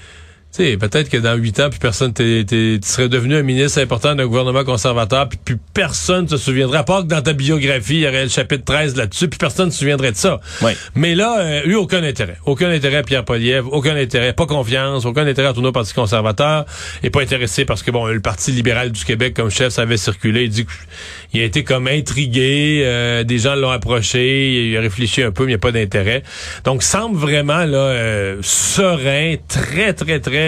sais, 0.52 0.78
peut-être 0.78 1.10
que 1.10 1.18
dans 1.18 1.36
huit 1.36 1.60
ans, 1.60 1.70
puis 1.70 1.80
personne, 1.80 2.14
tu 2.14 2.46
serais 2.84 3.10
devenu 3.10 3.36
un 3.36 3.42
ministre 3.42 3.80
important 3.82 4.16
d'un 4.16 4.28
gouvernement 4.28 4.64
conservateur, 4.66 5.30
puis 5.30 5.40
plus 5.44 5.58
personne 5.74 6.28
se 6.28 6.36
souviendrait. 6.38 6.80
À 6.80 6.84
part 6.84 7.04
que 7.04 7.08
dans 7.08 7.22
ta 7.22 7.34
biographie, 7.34 7.96
il 7.96 8.00
y 8.02 8.08
aurait 8.08 8.24
le 8.24 8.30
chapitre 8.30 8.66
13 8.66 8.98
là-dessus, 8.98 9.30
puis 9.30 9.38
personne 9.38 9.68
ne 9.68 9.72
se 9.72 9.80
souviendrait 9.80 10.12
de 10.12 10.18
ça. 10.18 10.42
Ouais. 10.62 10.76
Mais 10.94 11.16
là, 11.16 11.40
euh, 11.40 11.64
lui, 11.64 11.76
aucun 11.76 12.04
intérêt. 12.04 12.38
Aucun 12.46 12.70
intérêt 12.70 12.98
à 12.98 13.04
Pierre 13.04 13.24
Polièvre, 13.24 13.72
aucun 13.72 13.96
intérêt, 13.96 14.34
pas 14.34 14.46
confiance, 14.46 15.06
aucun 15.06 15.26
intérêt 15.26 15.48
à 15.48 15.54
tourner 15.54 15.70
au 15.70 15.74
Parti 15.74 15.94
conservateur, 15.94 16.66
et 17.02 17.10
pas 17.10 17.22
intéressé 17.22 17.64
parce 17.64 17.82
que, 17.82 17.92
bon, 17.92 18.06
le 18.08 18.20
Parti 18.20 18.52
libéral 18.52 18.92
du 18.92 19.06
Québec 19.06 19.34
comme 19.34 19.50
chef, 19.50 19.74
ça 19.74 19.84
avait 19.84 19.98
circulé. 19.98 20.44
Il 20.44 20.50
dit 20.50 20.66
qu'il 21.32 21.42
a 21.42 21.46
été 21.46 21.64
comme 21.64 21.88
intrigué, 21.88 22.82
euh, 22.84 23.24
des 23.24 23.38
gens 23.38 23.56
l'ont 23.56 23.72
approché, 23.72 24.70
il 24.70 24.78
a 24.78 24.82
réfléchi 24.82 25.24
un 25.24 25.32
peu, 25.32 25.46
mais 25.46 25.52
il 25.52 25.56
n'y 25.56 25.56
a 25.56 25.60
pas 25.60 25.72
d'intérêt. 25.72 26.24
Donc, 26.66 26.84
semble 26.84 27.18
vraiment, 27.18 27.64
là, 27.66 27.78
euh, 27.78 28.38
serein, 28.42 29.36
très, 29.48 29.94
très, 29.94 30.20
très 30.20 30.41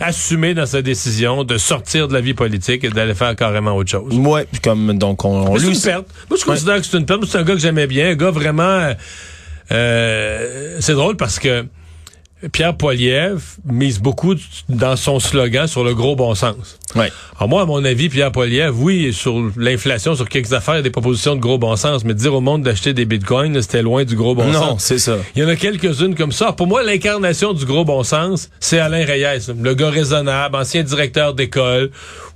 assumé 0.00 0.54
dans 0.54 0.66
sa 0.66 0.82
décision 0.82 1.44
de 1.44 1.56
sortir 1.58 2.08
de 2.08 2.12
la 2.14 2.20
vie 2.20 2.34
politique 2.34 2.84
et 2.84 2.90
d'aller 2.90 3.14
faire 3.14 3.34
carrément 3.36 3.74
autre 3.76 3.90
chose. 3.90 4.14
Ouais, 4.16 4.46
puis 4.50 4.60
comme 4.60 4.96
donc 4.98 5.24
on, 5.24 5.46
on 5.48 5.56
lui- 5.56 5.68
une 5.74 5.80
perte. 5.80 6.06
Moi, 6.30 6.38
je 6.40 6.44
considère 6.44 6.76
que 6.80 6.86
c'est 6.86 6.96
une 6.98 7.06
perte. 7.06 7.24
C'est 7.26 7.38
un 7.38 7.42
gars 7.42 7.54
que 7.54 7.60
j'aimais 7.60 7.86
bien. 7.86 8.10
Un 8.10 8.14
gars 8.14 8.30
vraiment... 8.30 8.92
euh, 9.72 10.76
c'est 10.80 10.92
drôle 10.94 11.16
parce 11.16 11.38
que 11.38 11.64
Pierre 12.52 12.76
Poilievre 12.76 13.40
mise 13.64 14.00
beaucoup 14.00 14.34
dans 14.68 14.96
son 14.96 15.18
slogan 15.20 15.66
sur 15.66 15.84
le 15.84 15.94
gros 15.94 16.16
bon 16.16 16.34
sens. 16.34 16.78
Ouais. 16.94 17.10
Alors 17.36 17.48
moi, 17.48 17.62
à 17.62 17.66
mon 17.66 17.84
avis, 17.84 18.08
Pierre 18.08 18.30
Poilievre, 18.32 18.76
oui, 18.78 19.12
sur 19.12 19.34
l'inflation, 19.56 20.14
sur 20.14 20.28
quelques 20.28 20.52
affaires, 20.52 20.74
il 20.74 20.78
y 20.78 20.80
a 20.80 20.82
des 20.82 20.90
propositions 20.90 21.34
de 21.34 21.40
gros 21.40 21.58
bon 21.58 21.74
sens, 21.76 22.04
mais 22.04 22.14
dire 22.14 22.34
au 22.34 22.40
monde 22.40 22.62
d'acheter 22.62 22.92
des 22.92 23.04
bitcoins, 23.04 23.60
c'était 23.62 23.82
loin 23.82 24.04
du 24.04 24.16
gros 24.16 24.34
bon 24.34 24.46
Non, 24.46 24.52
sens. 24.60 24.84
c'est 24.84 24.98
ça. 24.98 25.16
Il 25.34 25.42
y 25.42 25.44
en 25.44 25.48
a 25.48 25.56
quelques-unes 25.56 26.14
comme 26.14 26.32
ça. 26.32 26.52
Pour 26.52 26.66
moi, 26.66 26.82
l'incarnation 26.82 27.52
du 27.52 27.64
gros 27.64 27.84
bon 27.84 28.02
sens, 28.02 28.50
c'est 28.60 28.78
Alain 28.78 29.04
Reyes, 29.04 29.52
le 29.60 29.74
gars 29.74 29.90
raisonnable, 29.90 30.56
ancien 30.56 30.82
directeur 30.82 31.34
d'école, 31.34 31.90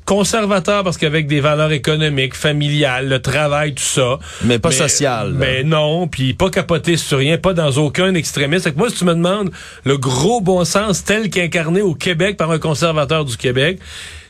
conservateur 0.09 0.85
parce 0.85 0.97
qu'avec 0.97 1.27
des 1.27 1.41
valeurs 1.41 1.71
économiques, 1.71 2.35
familiales, 2.35 3.11
le 3.11 3.21
travail, 3.21 3.75
tout 3.75 3.83
ça. 3.83 4.19
Mais 4.43 4.59
pas 4.59 4.71
social, 4.71 5.33
là. 5.33 5.37
Mais 5.39 5.65
non, 5.65 6.09
puis 6.09 6.33
pas 6.33 6.49
capoté 6.49 6.97
sur 6.97 7.19
rien, 7.19 7.37
pas 7.37 7.53
dans 7.53 7.71
aucun 7.73 8.15
extrémiste. 8.15 8.65
Fait 8.65 8.73
que 8.73 8.79
moi, 8.79 8.89
si 8.89 8.97
tu 8.97 9.05
me 9.05 9.15
demandes 9.15 9.51
le 9.85 9.99
gros 9.99 10.41
bon 10.41 10.65
sens 10.65 11.05
tel 11.05 11.29
qu'incarné 11.29 11.83
au 11.83 11.95
Québec 11.95 12.39
par 12.39 12.51
un 12.51 12.59
conservateur 12.59 13.27
du 13.27 13.37
Québec, 13.37 13.81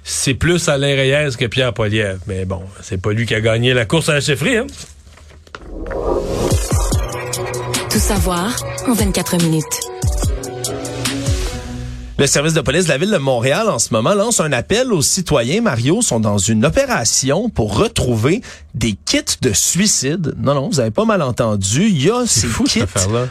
c'est 0.02 0.34
plus 0.34 0.68
Alain 0.68 0.96
Reyes 0.96 1.36
que 1.38 1.46
Pierre 1.46 1.72
Poilievre. 1.72 2.18
Mais 2.26 2.44
bon, 2.44 2.62
c'est 2.82 3.00
pas 3.00 3.12
lui 3.12 3.24
qui 3.24 3.36
a 3.36 3.40
gagné 3.40 3.72
la 3.72 3.84
course 3.84 4.08
à 4.08 4.14
la 4.14 4.20
chefferie, 4.20 4.56
hein? 4.56 4.66
Tout 7.88 8.00
savoir 8.00 8.50
en 8.88 8.94
24 8.94 9.36
minutes. 9.44 10.17
Le 12.20 12.26
service 12.26 12.52
de 12.52 12.60
police 12.60 12.86
de 12.86 12.88
la 12.88 12.98
ville 12.98 13.12
de 13.12 13.16
Montréal 13.16 13.68
en 13.68 13.78
ce 13.78 13.94
moment 13.94 14.12
lance 14.12 14.40
un 14.40 14.50
appel 14.50 14.92
aux 14.92 15.02
citoyens. 15.02 15.60
Mario 15.60 16.02
sont 16.02 16.18
dans 16.18 16.36
une 16.36 16.64
opération 16.64 17.48
pour 17.48 17.78
retrouver 17.78 18.42
des 18.74 18.96
kits 19.04 19.22
de 19.40 19.52
suicide. 19.52 20.34
Non, 20.36 20.54
non, 20.54 20.68
vous 20.68 20.80
avez 20.80 20.90
pas 20.90 21.04
mal 21.04 21.22
entendu. 21.22 21.86
Il 21.88 22.02
y 22.02 22.10
a 22.10 22.24
ces 22.26 22.48
fou, 22.48 22.64
kits, 22.64 22.82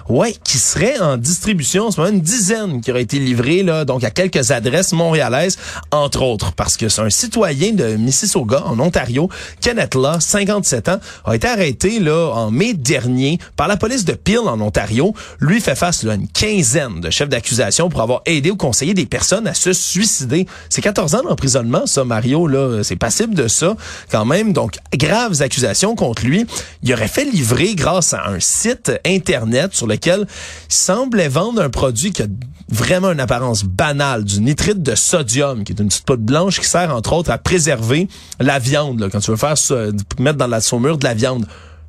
ouais, 0.07 0.33
qui 0.41 0.57
seraient 0.57 0.99
en 0.99 1.17
distribution 1.17 1.87
en 1.87 1.91
ce 1.91 1.99
moment, 1.99 2.13
une 2.13 2.21
dizaine 2.21 2.79
qui 2.79 2.91
auraient 2.91 3.01
été 3.01 3.19
livrés 3.19 3.61
là, 3.61 3.83
donc 3.83 4.05
à 4.05 4.09
quelques 4.09 4.51
adresses 4.51 4.93
montréalaises, 4.93 5.57
entre 5.91 6.21
autres, 6.21 6.53
parce 6.53 6.77
que 6.77 6.87
c'est 6.87 7.01
un 7.01 7.09
citoyen 7.09 7.73
de 7.73 7.95
Mississauga 7.95 8.63
en 8.65 8.79
Ontario, 8.79 9.29
Kenneth 9.59 9.95
Law, 9.95 10.19
57 10.19 10.89
ans, 10.89 10.99
a 11.25 11.35
été 11.35 11.47
arrêté 11.47 11.99
là 11.99 12.31
en 12.33 12.51
mai 12.51 12.73
dernier 12.73 13.37
par 13.57 13.67
la 13.67 13.75
police 13.75 14.05
de 14.05 14.13
Peel 14.13 14.39
en 14.39 14.59
Ontario. 14.61 15.13
Lui 15.39 15.59
fait 15.59 15.75
face 15.75 16.03
là, 16.03 16.13
à 16.13 16.15
une 16.15 16.27
quinzaine 16.27 17.01
de 17.01 17.09
chefs 17.09 17.29
d'accusation 17.29 17.89
pour 17.89 18.01
avoir 18.01 18.21
aidé 18.25 18.49
ou 18.51 18.55
des 18.85 19.05
personnes 19.05 19.47
à 19.47 19.53
se 19.53 19.73
suicider. 19.73 20.47
C'est 20.69 20.81
14 20.81 21.15
ans 21.15 21.23
d'emprisonnement, 21.23 21.85
ça, 21.85 22.03
Mario, 22.03 22.47
là. 22.47 22.83
C'est 22.83 22.95
passible 22.95 23.33
de 23.33 23.47
ça, 23.47 23.75
quand 24.11 24.25
même. 24.25 24.53
Donc, 24.53 24.77
graves 24.93 25.41
accusations 25.41 25.95
contre 25.95 26.25
lui. 26.25 26.45
Il 26.83 26.93
aurait 26.93 27.07
fait 27.07 27.25
livrer 27.25 27.75
grâce 27.75 28.13
à 28.13 28.27
un 28.27 28.39
site 28.39 28.91
Internet 29.05 29.73
sur 29.73 29.87
lequel 29.87 30.27
il 30.69 30.73
semblait 30.73 31.29
vendre 31.29 31.61
un 31.61 31.69
produit 31.69 32.11
qui 32.11 32.23
a 32.23 32.27
vraiment 32.69 33.11
une 33.11 33.19
apparence 33.19 33.63
banale, 33.63 34.23
du 34.23 34.41
nitrite 34.41 34.83
de 34.83 34.95
sodium, 34.95 35.63
qui 35.63 35.73
est 35.73 35.79
une 35.79 35.87
petite 35.87 36.05
poudre 36.05 36.23
blanche 36.23 36.59
qui 36.59 36.67
sert, 36.67 36.93
entre 36.93 37.13
autres, 37.13 37.31
à 37.31 37.37
préserver 37.37 38.07
la 38.39 38.59
viande, 38.59 38.99
là, 38.99 39.09
quand 39.09 39.19
tu 39.19 39.31
veux 39.31 39.37
faire 39.37 39.57
ça, 39.57 39.85
mettre 40.19 40.37
dans 40.37 40.47
la 40.47 40.61
saumure 40.61 40.97
de 40.97 41.05
la 41.05 41.13
viande. 41.13 41.45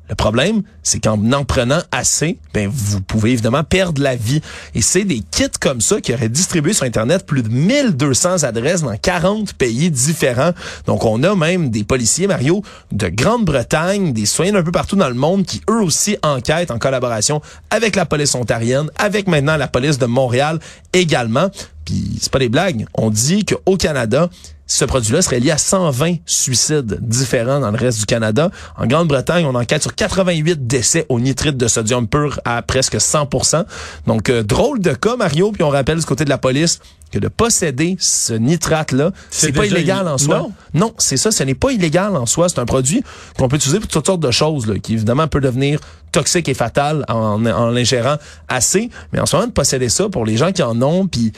Le 0.09 0.15
problème, 0.15 0.63
c'est 0.81 0.99
qu'en 0.99 1.19
en 1.31 1.45
prenant 1.45 1.81
assez, 1.91 2.39
ben 2.53 2.69
vous 2.71 2.99
pouvez 2.99 3.31
évidemment 3.31 3.63
perdre 3.63 4.01
la 4.01 4.15
vie. 4.15 4.41
Et 4.73 4.81
c'est 4.81 5.03
des 5.03 5.19
kits 5.19 5.45
comme 5.59 5.81
ça 5.81 6.01
qui 6.01 6.13
auraient 6.13 6.29
distribué 6.29 6.73
sur 6.73 6.85
Internet 6.85 7.25
plus 7.25 7.43
de 7.43 7.49
1200 7.49 8.43
adresses 8.43 8.81
dans 8.81 8.97
40 8.97 9.53
pays 9.53 9.91
différents. 9.91 10.51
Donc 10.87 11.05
on 11.05 11.21
a 11.23 11.35
même 11.35 11.69
des 11.69 11.83
policiers, 11.83 12.25
Mario, 12.25 12.63
de 12.91 13.07
Grande-Bretagne, 13.07 14.13
des 14.13 14.25
citoyens 14.25 14.55
un 14.55 14.63
peu 14.63 14.71
partout 14.71 14.95
dans 14.95 15.09
le 15.09 15.13
monde 15.13 15.45
qui 15.45 15.61
eux 15.69 15.81
aussi 15.81 16.17
enquêtent 16.23 16.71
en 16.71 16.79
collaboration 16.79 17.41
avec 17.69 17.95
la 17.95 18.05
police 18.05 18.33
ontarienne, 18.33 18.89
avec 18.97 19.27
maintenant 19.27 19.57
la 19.57 19.67
police 19.67 19.99
de 19.99 20.07
Montréal 20.07 20.59
également. 20.91 21.49
Puis 21.85 22.17
c'est 22.19 22.31
pas 22.31 22.39
des 22.39 22.49
blagues. 22.49 22.85
On 22.95 23.11
dit 23.11 23.45
qu'au 23.45 23.77
Canada, 23.77 24.29
ce 24.69 24.85
produit-là 24.85 25.23
serait 25.23 25.39
lié 25.39 25.49
à 25.49 25.57
120 25.57 26.17
suicides 26.27 26.99
différents 27.01 27.59
dans 27.59 27.71
le 27.71 27.77
reste 27.77 27.99
du 27.99 28.05
Canada. 28.05 28.51
En 28.77 28.85
Grande-Bretagne, 28.85 29.45
on 29.45 29.55
enquête 29.55 29.81
sur 29.81 29.95
88 29.95 30.67
décès 30.67 31.07
au 31.09 31.19
nitrite 31.19 31.57
de 31.57 31.67
sodium 31.67 32.07
pur 32.07 32.39
à 32.45 32.61
presque 32.61 32.95
100% 32.95 33.65
Donc, 34.05 34.29
euh, 34.29 34.43
drôle 34.43 34.79
de 34.79 34.93
cas, 34.93 35.15
Mario. 35.15 35.51
Puis 35.51 35.63
on 35.63 35.69
rappelle 35.69 35.97
du 35.97 36.05
côté 36.05 36.23
de 36.23 36.29
la 36.29 36.37
police 36.37 36.79
que 37.11 37.19
de 37.19 37.27
posséder 37.27 37.95
ce 37.99 38.33
nitrate-là, 38.33 39.11
C'est 39.29 39.47
c'est 39.47 39.51
pas 39.51 39.65
illégal 39.65 40.07
en 40.07 40.17
soi. 40.17 40.37
non? 40.39 40.51
Non, 40.73 40.93
c'est 40.97 41.17
ça, 41.17 41.31
ce 41.31 41.43
n'est 41.43 41.55
pas 41.55 41.71
illégal 41.71 42.15
en 42.15 42.25
soi. 42.25 42.49
C'est 42.49 42.59
un 42.59 42.65
produit 42.65 43.03
qu'on 43.37 43.47
peut 43.47 43.55
utiliser 43.55 43.79
pour 43.79 43.87
toutes 43.89 44.05
sortes 44.05 44.19
de 44.21 44.31
choses, 44.31 44.67
là, 44.67 44.77
qui 44.79 44.93
évidemment 44.93 45.27
peut 45.27 45.41
devenir 45.41 45.79
toxique 46.11 46.49
et 46.49 46.53
fatal 46.53 47.05
en, 47.07 47.45
en 47.45 47.69
l'ingérant 47.69 48.15
assez. 48.47 48.89
Mais 49.13 49.19
en 49.19 49.25
ce 49.25 49.35
moment, 49.35 49.47
de 49.47 49.51
posséder 49.53 49.89
ça 49.89 50.09
pour 50.09 50.25
les 50.25 50.37
gens 50.37 50.51
qui 50.51 50.63
en 50.63 50.81
ont, 50.81 51.07
puis 51.07 51.31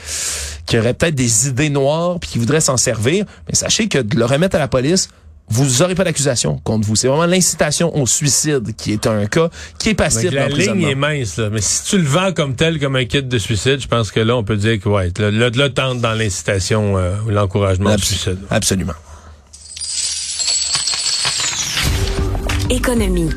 qui 0.66 0.78
auraient 0.78 0.94
peut-être 0.94 1.16
des 1.16 1.48
idées 1.50 1.70
noires, 1.70 2.20
puis 2.20 2.30
qui 2.32 2.38
voudraient 2.40 2.62
s'en 2.62 2.78
servir, 2.78 3.26
mais 3.48 3.56
sachez 3.56 3.88
que 3.88 3.98
de 3.98 4.16
le 4.18 4.26
remettre 4.26 4.56
à 4.56 4.60
la 4.60 4.68
police, 4.68 5.10
vous 5.52 5.80
n'aurez 5.80 5.96
pas 5.96 6.06
d'accusation 6.06 6.58
contre 6.64 6.88
vous. 6.88 6.96
C'est 6.96 7.08
vraiment 7.08 7.26
l'incitation 7.26 7.96
au 7.96 8.08
suicide 8.08 8.74
qui 8.76 8.94
est 8.94 9.06
un 9.06 9.26
cas 9.26 9.50
qui 9.78 9.90
est 9.90 9.94
passible 9.94 10.36
la 10.36 10.48
ligne 10.48 10.84
est 10.84 10.96
mince, 10.96 11.38
là. 11.38 11.50
Mais 11.50 11.62
si 11.62 11.84
tu 11.84 11.98
le 11.98 12.08
vends 12.08 12.32
comme 12.32 12.56
tel, 12.56 12.80
comme 12.80 12.96
un 12.96 13.06
kit 13.06 13.22
de 13.22 13.38
suicide, 13.38 13.82
je 13.82 13.88
pense 13.88 14.12
que 14.12 14.22
là, 14.22 14.36
on 14.36 14.44
peut 14.44 14.56
dire 14.56 14.80
que, 14.80 14.88
ouais, 14.88 15.12
là, 15.20 15.30
là, 15.30 15.50
là, 15.54 15.70
tente 15.70 16.00
dans 16.00 16.14
l'incitation 16.14 16.98
euh, 16.98 17.16
ou 17.28 17.32
l'encouragement 17.32 17.94
au 17.94 17.98
suicide. 17.98 18.38
Absolument. 18.50 18.94
Économie. 22.70 23.30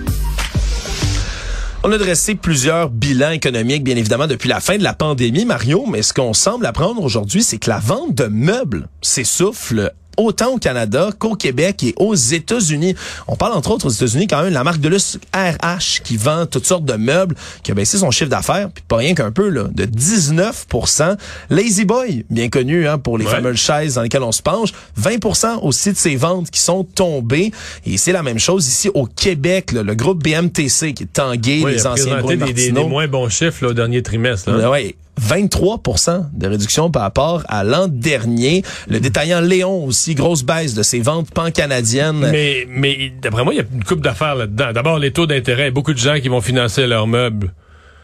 On 1.82 1.92
a 1.92 1.98
dressé 1.98 2.34
plusieurs 2.34 2.88
bilans 2.88 3.32
économiques, 3.32 3.84
bien 3.84 3.96
évidemment, 3.96 4.26
depuis 4.26 4.48
la 4.48 4.60
fin 4.60 4.78
de 4.78 4.82
la 4.82 4.94
pandémie, 4.94 5.44
Mario, 5.44 5.84
mais 5.86 6.00
ce 6.02 6.14
qu'on 6.14 6.32
semble 6.32 6.64
apprendre 6.64 7.02
aujourd'hui, 7.02 7.42
c'est 7.42 7.58
que 7.58 7.68
la 7.68 7.78
vente 7.78 8.14
de 8.14 8.24
meubles 8.24 8.88
s'essouffle 9.02 9.92
autant 10.16 10.52
au 10.54 10.58
Canada 10.58 11.10
qu'au 11.18 11.34
Québec 11.34 11.82
et 11.82 11.94
aux 11.96 12.14
États-Unis. 12.14 12.94
On 13.28 13.36
parle 13.36 13.52
entre 13.54 13.70
autres 13.70 13.86
aux 13.86 13.90
États-Unis 13.90 14.26
quand 14.26 14.40
même 14.40 14.50
de 14.50 14.54
la 14.54 14.64
marque 14.64 14.80
de 14.80 14.88
luxe 14.88 15.18
RH 15.34 16.02
qui 16.04 16.16
vend 16.16 16.46
toutes 16.46 16.66
sortes 16.66 16.84
de 16.84 16.94
meubles, 16.94 17.34
qui 17.62 17.70
a 17.70 17.74
baissé 17.74 17.98
son 17.98 18.10
chiffre 18.10 18.30
d'affaires, 18.30 18.68
puis 18.72 18.84
pas 18.86 18.96
rien 18.96 19.14
qu'un 19.14 19.30
peu, 19.30 19.48
là, 19.48 19.64
de 19.72 19.84
19% 19.84 21.16
Lazy 21.50 21.84
Boy, 21.84 22.24
bien 22.30 22.48
connu 22.48 22.86
hein, 22.88 22.98
pour 22.98 23.18
les 23.18 23.24
Ouais. 23.24 23.30
fameuses 23.30 23.56
chaises 23.58 23.94
dans 23.94 24.02
lesquelles 24.02 24.22
on 24.22 24.32
se 24.32 24.42
penche, 24.42 24.70
20% 25.00 25.60
aussi 25.62 25.92
de 25.92 25.96
ses 25.96 26.16
ventes 26.16 26.50
qui 26.50 26.60
sont 26.60 26.84
tombées. 26.84 27.52
Et 27.86 27.96
c'est 27.96 28.12
la 28.12 28.22
même 28.22 28.38
chose 28.38 28.66
ici 28.68 28.90
au 28.94 29.06
Québec, 29.06 29.72
là, 29.72 29.82
le 29.82 29.94
groupe 29.94 30.22
BMTC 30.22 30.92
qui 30.94 31.04
est 31.04 31.12
tangué, 31.12 31.62
Oui, 31.64 31.72
les 31.72 31.86
anciens 31.86 32.22
des, 32.22 32.36
des, 32.52 32.52
des 32.72 32.84
moins 32.84 33.08
bons 33.08 33.28
chiffres 33.28 33.64
là, 33.64 33.70
au 33.70 33.74
dernier 33.74 34.02
trimestre. 34.02 34.50
là. 34.50 34.70
Ouais, 34.70 34.94
23% 35.20 36.26
de 36.32 36.46
réduction 36.46 36.90
par 36.90 37.02
rapport 37.02 37.42
à 37.48 37.64
l'an 37.64 37.88
dernier. 37.88 38.62
Le 38.88 39.00
détaillant 39.00 39.40
Léon 39.40 39.84
aussi, 39.84 40.14
grosse 40.14 40.42
baisse 40.42 40.74
de 40.74 40.82
ses 40.82 41.00
ventes 41.00 41.30
pan-canadiennes. 41.30 42.28
Mais, 42.30 42.66
mais 42.68 43.12
d'après 43.22 43.44
moi, 43.44 43.54
il 43.54 43.58
y 43.58 43.60
a 43.60 43.64
une 43.72 43.84
coupe 43.84 44.00
d'affaires 44.00 44.34
là-dedans. 44.34 44.72
D'abord, 44.72 44.98
les 44.98 45.12
taux 45.12 45.26
d'intérêt. 45.26 45.70
Beaucoup 45.70 45.92
de 45.94 45.98
gens 45.98 46.18
qui 46.20 46.28
vont 46.28 46.40
financer 46.40 46.86
leurs 46.86 47.06
meubles. 47.06 47.52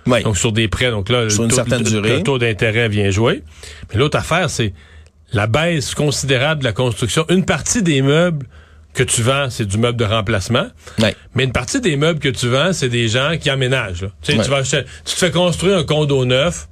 Ouais. 0.07 0.23
Donc, 0.23 0.39
sur 0.39 0.53
des 0.53 0.69
prêts. 0.69 0.91
Donc 0.91 1.09
là, 1.09 1.29
Sur 1.29 1.43
le 1.43 1.45
une 1.47 1.51
taux, 1.51 1.57
certaine 1.57 1.83
le- 1.85 1.91
durée. 1.91 2.17
le 2.19 2.23
taux 2.23 2.39
d'intérêt 2.39 2.89
vient 2.89 3.11
jouer. 3.11 3.43
Mais 3.93 3.99
l'autre 3.99 4.17
affaire, 4.19 4.49
c'est 4.49 4.73
la 5.33 5.47
baisse 5.47 5.95
considérable 5.95 6.61
de 6.61 6.65
la 6.65 6.73
construction. 6.73 7.25
Une 7.29 7.45
partie 7.45 7.83
des 7.83 8.03
meubles 8.03 8.47
que 8.95 9.03
tu 9.05 9.23
vends, 9.23 9.49
c'est 9.51 9.67
du 9.67 9.79
meuble 9.79 9.99
de 9.99 10.05
remplacement. 10.05 10.67
Ouais. 11.01 11.15
Mais 11.35 11.45
une 11.45 11.53
partie 11.53 11.81
des 11.81 11.97
meubles 11.97 12.19
que 12.19 12.29
tu 12.29 12.49
vends, 12.49 12.73
c'est 12.73 12.89
des 12.89 13.07
gens 13.09 13.35
qui 13.39 13.49
emménagent. 13.51 14.03
là. 14.03 14.09
Tu 14.23 14.33
sais, 14.33 14.39
Ouais. 14.39 14.45
tu, 14.45 14.51
vas 14.51 14.57
acheter- 14.57 14.83
tu 15.05 15.15
te 15.15 15.19
fais 15.19 15.31
construire 15.31 15.79
un 15.79 15.85
condo 15.85 16.25
neuf. 16.25 16.67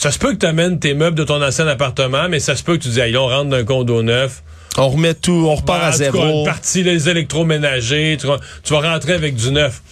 Ça 0.00 0.10
se 0.10 0.18
peut 0.18 0.32
que 0.32 0.38
tu 0.38 0.46
amènes 0.46 0.78
tes 0.78 0.94
meubles 0.94 1.14
de 1.14 1.24
ton 1.24 1.42
ancien 1.42 1.66
appartement, 1.66 2.26
mais 2.30 2.40
ça 2.40 2.56
se 2.56 2.64
peut 2.64 2.78
que 2.78 2.84
tu 2.84 2.88
dis, 2.88 3.00
hey, 3.00 3.12
là, 3.12 3.20
on 3.20 3.26
rentre 3.26 3.50
d'un 3.50 3.64
condo 3.64 4.02
neuf. 4.02 4.42
On 4.78 4.88
remet 4.88 5.14
tout, 5.14 5.46
on 5.48 5.54
repart 5.56 5.80
Ouais, 5.80 5.86
à 5.86 5.92
tout 5.92 5.98
cas, 5.98 6.18
zéro. 6.24 6.38
une 6.40 6.44
partie 6.46 6.82
des 6.84 7.08
électroménagers, 7.08 8.16
tu, 8.20 8.26
vas- 8.26 8.38
tu 8.62 8.72
vas 8.72 8.80
rentrer 8.92 9.14
avec 9.14 9.34
du 9.34 9.50
neuf. 9.50 9.82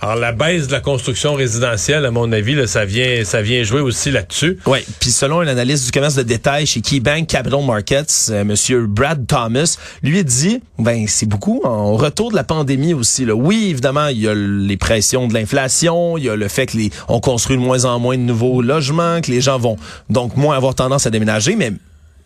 Alors 0.00 0.14
la 0.16 0.32
baisse 0.32 0.68
de 0.68 0.72
la 0.72 0.80
construction 0.80 1.34
résidentielle, 1.34 2.06
à 2.06 2.10
mon 2.10 2.30
avis, 2.32 2.54
là, 2.54 2.66
ça 2.66 2.84
vient, 2.84 3.24
ça 3.24 3.42
vient 3.42 3.62
jouer 3.64 3.80
aussi 3.80 4.10
là-dessus. 4.10 4.58
Oui, 4.66 4.78
puis 5.00 5.10
selon 5.10 5.40
un 5.40 5.46
analyste 5.48 5.86
du 5.86 5.90
commerce 5.90 6.14
de 6.14 6.22
détail 6.22 6.66
chez 6.66 6.80
KeyBank 6.80 7.26
Capital 7.26 7.64
Markets, 7.64 8.06
euh, 8.30 8.44
monsieur 8.44 8.86
Brad 8.86 9.26
Thomas, 9.26 9.76
lui 10.02 10.24
dit 10.24 10.60
ben 10.78 11.06
c'est 11.08 11.26
beaucoup 11.26 11.60
en 11.64 11.94
retour 11.96 12.30
de 12.30 12.36
la 12.36 12.44
pandémie 12.44 12.94
aussi 12.94 13.24
là. 13.24 13.34
Oui, 13.34 13.66
évidemment, 13.70 14.06
il 14.06 14.20
y 14.20 14.28
a 14.28 14.34
les 14.34 14.76
pressions 14.76 15.26
de 15.26 15.34
l'inflation, 15.34 16.16
il 16.16 16.24
y 16.24 16.30
a 16.30 16.36
le 16.36 16.48
fait 16.48 16.66
que 16.66 16.76
les 16.76 16.90
on 17.08 17.20
construit 17.20 17.56
de 17.56 17.62
moins 17.62 17.84
en 17.84 17.98
moins 17.98 18.16
de 18.16 18.22
nouveaux 18.22 18.62
logements, 18.62 19.20
que 19.20 19.30
les 19.32 19.40
gens 19.40 19.58
vont 19.58 19.76
donc 20.08 20.36
moins 20.36 20.56
avoir 20.56 20.74
tendance 20.76 21.06
à 21.06 21.10
déménager, 21.10 21.56
mais 21.56 21.72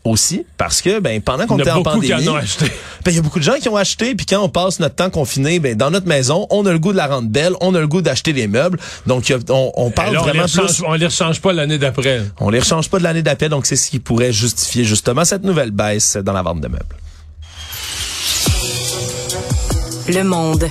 aussi 0.04 0.44
parce 0.58 0.82
que 0.82 0.98
ben 0.98 1.20
pendant 1.22 1.46
qu'on 1.46 1.56
Il 1.56 1.60
y 1.60 1.62
était 1.62 1.70
en 1.70 1.82
pandémie, 1.82 2.28
en 2.28 2.32
ont 2.32 2.36
acheté. 2.36 2.64
ben, 3.04 3.10
il 3.12 3.14
y 3.14 3.18
a 3.18 3.22
beaucoup 3.22 3.38
de 3.38 3.44
gens 3.44 3.54
qui 3.60 3.68
ont 3.68 3.76
acheté, 3.76 4.14
puis 4.14 4.26
quand 4.26 4.40
on 4.42 4.48
passe 4.48 4.80
notre 4.80 4.96
temps 4.96 5.10
confiné, 5.10 5.60
ben 5.60 5.76
dans 5.76 5.90
notre 5.90 6.06
maison, 6.08 6.46
on 6.50 6.66
a 6.66 6.72
le 6.72 6.78
goût 6.78 6.92
de 6.92 6.96
la 6.96 7.06
rendre 7.06 7.28
belle, 7.28 7.52
on 7.60 7.74
a 7.74 7.80
le 7.80 7.86
goût 7.86 8.02
d'acheter 8.02 8.32
des 8.32 8.48
meubles. 8.48 8.78
Donc 9.06 9.30
a- 9.30 9.38
on, 9.50 9.72
on 9.76 9.90
Et 9.90 9.92
parle 9.92 10.14
là, 10.14 10.20
on, 10.22 10.24
les 10.24 10.30
vraiment 10.30 10.42
rechange, 10.44 10.74
plus. 10.76 10.84
on 10.86 10.92
les 10.94 11.06
rechange 11.06 11.40
pas 11.40 11.52
l'année 11.52 11.78
d'après. 11.78 12.22
On 12.40 12.50
les 12.50 12.58
rechange 12.58 12.88
pas 12.90 12.98
de 12.98 13.04
l'année 13.04 13.22
d'appel, 13.22 13.50
donc 13.50 13.66
c'est 13.66 13.76
ce 13.76 13.90
qui 13.90 14.00
pourrait 14.00 14.32
justifier 14.32 14.84
justement 14.84 15.24
cette 15.24 15.44
nouvelle 15.44 15.70
baisse 15.70 16.16
dans 16.16 16.32
la 16.32 16.42
vente 16.42 16.60
de 16.60 16.68
meubles. 16.68 16.96
Le 20.08 20.22
monde. 20.24 20.68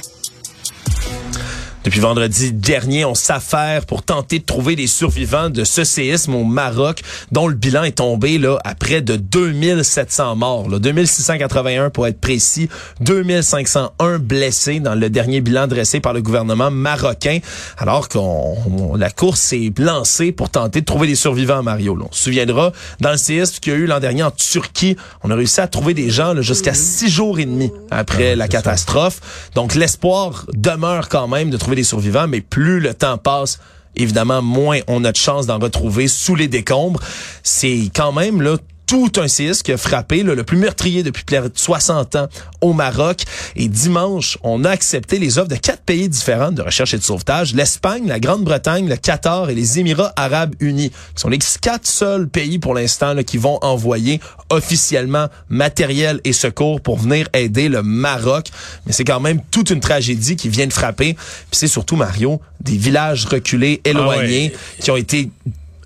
Depuis 1.84 2.00
vendredi 2.00 2.52
dernier, 2.54 3.06
on 3.06 3.16
s'affaire 3.16 3.88
pour 3.88 4.04
tenter 4.04 4.38
de 4.38 4.44
trouver 4.46 4.76
des 4.76 4.86
survivants 4.86 5.50
de 5.50 5.64
ce 5.64 5.84
séisme 5.84 6.36
au 6.36 6.44
Maroc, 6.44 7.02
dont 7.32 7.48
le 7.48 7.56
bilan 7.56 7.82
est 7.84 7.98
tombé 7.98 8.38
là 8.38 8.60
à 8.64 8.76
près 8.76 9.02
de 9.02 9.16
2700 9.16 10.36
morts, 10.36 10.70
là, 10.70 10.78
2681 10.78 11.90
pour 11.90 12.06
être 12.06 12.22
précis, 12.22 12.70
2501 13.00 14.20
blessés 14.20 14.80
dans 14.80 14.94
le 14.94 15.10
dernier 15.10 15.42
bilan 15.42 15.66
dressé 15.66 16.00
par 16.00 16.14
le 16.14 16.22
gouvernement 16.22 16.70
marocain, 16.70 17.40
alors 17.80 18.10
qu'on 18.10 18.58
on- 18.68 18.96
la 18.96 19.10
course 19.10 19.40
s'est 19.40 19.74
lancée 19.80 20.32
pour 20.32 20.52
tenter 20.52 20.82
de 20.82 20.86
trouver 20.86 21.08
des 21.08 21.16
survivants, 21.16 21.64
Mario. 21.64 21.96
là. 21.96 22.06
On 22.08 22.14
se 22.14 22.26
souviendra, 22.26 22.74
dans 23.00 23.10
le 23.12 23.18
séisme 23.18 23.56
qu'il 23.60 23.74
y 23.74 23.76
a 23.76 23.80
eu 23.80 23.88
l'an 23.88 24.00
dernier 24.00 24.22
en 24.22 24.30
Turquie, 24.32 24.98
on 25.24 25.32
a 25.32 25.36
réussi 25.36 25.60
à 25.60 25.68
trouver 25.68 25.96
des 25.96 26.12
gens 26.12 26.34
là, 26.34 26.44
jusqu'à 26.44 26.76
six 26.76 27.10
jours 27.10 27.40
et 27.40 27.46
demi 27.46 27.72
après 27.90 28.36
la 28.36 28.48
catastrophe. 28.48 29.50
Donc 29.56 29.74
l'espoir 29.74 30.46
demeure 30.54 31.10
quand 31.10 31.28
même 31.28 31.50
de 31.50 31.58
trouver 31.58 31.71
des 31.76 31.84
survivants, 31.84 32.28
mais 32.28 32.42
plus 32.42 32.80
le 32.80 32.94
temps 32.94 33.18
passe, 33.18 33.60
évidemment, 33.96 34.42
moins 34.42 34.80
on 34.88 35.04
a 35.04 35.12
de 35.12 35.18
chance 35.18 35.48
d'en 35.48 35.60
retrouver 35.60 36.08
sous 36.08 36.36
les 36.36 36.48
décombres. 36.48 37.00
C'est 37.44 37.90
quand 37.96 38.12
même 38.12 38.42
là 38.42 38.58
tout 38.92 39.14
un 39.22 39.30
séisme 39.30 39.62
qui 39.62 39.72
a 39.72 39.78
frappé, 39.78 40.22
le 40.22 40.44
plus 40.44 40.58
meurtrier 40.58 41.02
depuis 41.02 41.24
plus 41.24 41.38
de 41.38 41.50
60 41.56 42.18
ans 42.18 42.28
au 42.60 42.74
Maroc. 42.74 43.24
Et 43.56 43.70
dimanche, 43.70 44.38
on 44.44 44.66
a 44.66 44.70
accepté 44.70 45.18
les 45.18 45.38
offres 45.38 45.48
de 45.48 45.56
quatre 45.56 45.84
pays 45.84 46.10
différents 46.10 46.52
de 46.52 46.62
recherche 46.62 46.94
et 46.94 46.98
de 46.98 47.02
sauvetage. 47.04 47.54
L'Espagne, 47.54 48.06
la 48.06 48.20
Grande-Bretagne, 48.20 48.90
le 48.90 48.98
Qatar 48.98 49.50
et 49.50 49.56
les 49.56 49.80
Émirats 49.80 50.12
arabes 50.18 50.56
unis. 50.60 50.92
Ce 51.16 51.22
sont 51.22 51.30
les 51.30 51.40
quatre 51.62 51.88
seuls 51.88 52.28
pays 52.28 52.60
pour 52.60 52.74
l'instant 52.74 53.16
qui 53.24 53.38
vont 53.38 53.60
envoyer 53.62 54.20
officiellement 54.50 55.28
matériel 55.48 56.20
et 56.26 56.34
secours 56.34 56.82
pour 56.82 56.98
venir 56.98 57.30
aider 57.32 57.70
le 57.70 57.84
Maroc. 57.84 58.48
Mais 58.86 58.92
c'est 58.92 59.06
quand 59.06 59.22
même 59.22 59.40
toute 59.52 59.70
une 59.70 59.80
tragédie 59.80 60.36
qui 60.36 60.50
vient 60.50 60.68
de 60.68 60.74
frapper. 60.74 61.14
Puis 61.14 61.54
c'est 61.54 61.68
surtout, 61.68 61.96
Mario, 61.96 62.42
des 62.60 62.76
villages 62.76 63.26
reculés, 63.26 63.80
éloignés, 63.86 64.52
Ah 64.54 64.82
qui 64.82 64.92
ont 64.92 64.98
été 64.98 65.32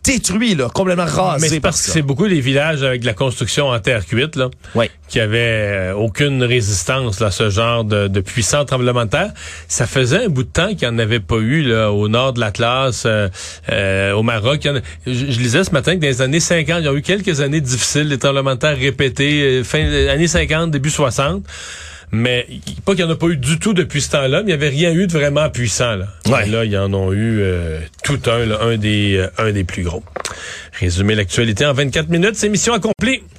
détruits, 0.05 0.55
là, 0.55 0.69
complètement 0.73 1.05
rasés. 1.05 1.41
Mais 1.41 1.47
c'est 1.49 1.59
par 1.59 1.71
parce 1.71 1.81
que 1.81 1.91
c'est 1.91 2.01
beaucoup 2.01 2.25
les 2.25 2.39
villages 2.39 2.83
avec 2.83 3.01
de 3.01 3.05
la 3.05 3.13
construction 3.13 3.69
en 3.69 3.79
terre 3.79 4.05
cuite, 4.05 4.35
là, 4.35 4.49
qui 5.07 5.19
avaient 5.19 5.91
euh, 5.91 5.93
aucune 5.93 6.43
résistance 6.43 7.19
là, 7.19 7.27
à 7.27 7.31
ce 7.31 7.49
genre 7.49 7.83
de, 7.83 8.07
de 8.07 8.19
puissant 8.21 8.65
tremblement 8.65 9.05
de 9.05 9.09
terre. 9.09 9.31
Ça 9.67 9.87
faisait 9.87 10.25
un 10.25 10.29
bout 10.29 10.43
de 10.43 10.49
temps 10.49 10.69
qu'il 10.69 10.87
n'y 10.87 10.95
en 10.95 10.99
avait 10.99 11.19
pas 11.19 11.37
eu 11.37 11.63
là, 11.63 11.91
au 11.91 12.07
nord 12.07 12.33
de 12.33 12.39
l'Atlas, 12.39 13.03
euh, 13.05 13.29
euh, 13.71 14.13
au 14.13 14.23
Maroc. 14.23 14.65
En 14.65 14.79
je, 15.05 15.13
je 15.13 15.39
lisais 15.39 15.63
ce 15.63 15.71
matin 15.71 15.95
que 15.95 16.01
dans 16.01 16.07
les 16.07 16.21
années 16.21 16.39
50, 16.39 16.79
il 16.79 16.85
y 16.85 16.87
a 16.87 16.93
eu 16.93 17.01
quelques 17.01 17.41
années 17.41 17.61
difficiles, 17.61 18.09
des 18.09 18.17
tremblements 18.17 18.55
de 18.55 18.59
terre 18.59 18.77
répétés, 18.77 19.41
euh, 19.59 19.63
fin 19.63 19.79
années 20.09 20.27
50, 20.27 20.71
début 20.71 20.89
60. 20.89 21.43
Mais 22.15 22.47
pas 22.85 22.95
qu'il 22.95 23.03
n'y 23.05 23.11
en 23.11 23.13
a 23.13 23.17
pas 23.17 23.27
eu 23.27 23.37
du 23.37 23.59
tout 23.59 23.73
depuis 23.73 24.01
ce 24.01 24.11
temps-là, 24.11 24.37
mais 24.43 24.43
il 24.43 24.45
n'y 24.47 24.53
avait 24.53 24.69
rien 24.69 24.91
eu 24.93 25.07
de 25.07 25.11
vraiment 25.11 25.49
puissant. 25.49 25.95
Là, 25.95 26.07
Ouais. 26.27 26.47
Et 26.47 26.49
là 26.51 26.65
ils 26.65 26.77
en 26.77 26.93
ont 26.93 27.11
eu 27.11 27.39
euh, 27.41 27.79
tout 28.03 28.19
un, 28.27 28.45
là, 28.45 28.59
un 28.61 28.77
des, 28.77 29.17
euh, 29.17 29.27
un 29.37 29.51
des 29.51 29.63
plus 29.63 29.83
gros. 29.83 30.03
Résumer 30.79 31.15
l'actualité 31.15 31.65
en 31.65 31.73
24 31.73 32.09
minutes, 32.09 32.35
c'est 32.35 32.49
mission 32.49 32.73
accomplie. 32.73 33.21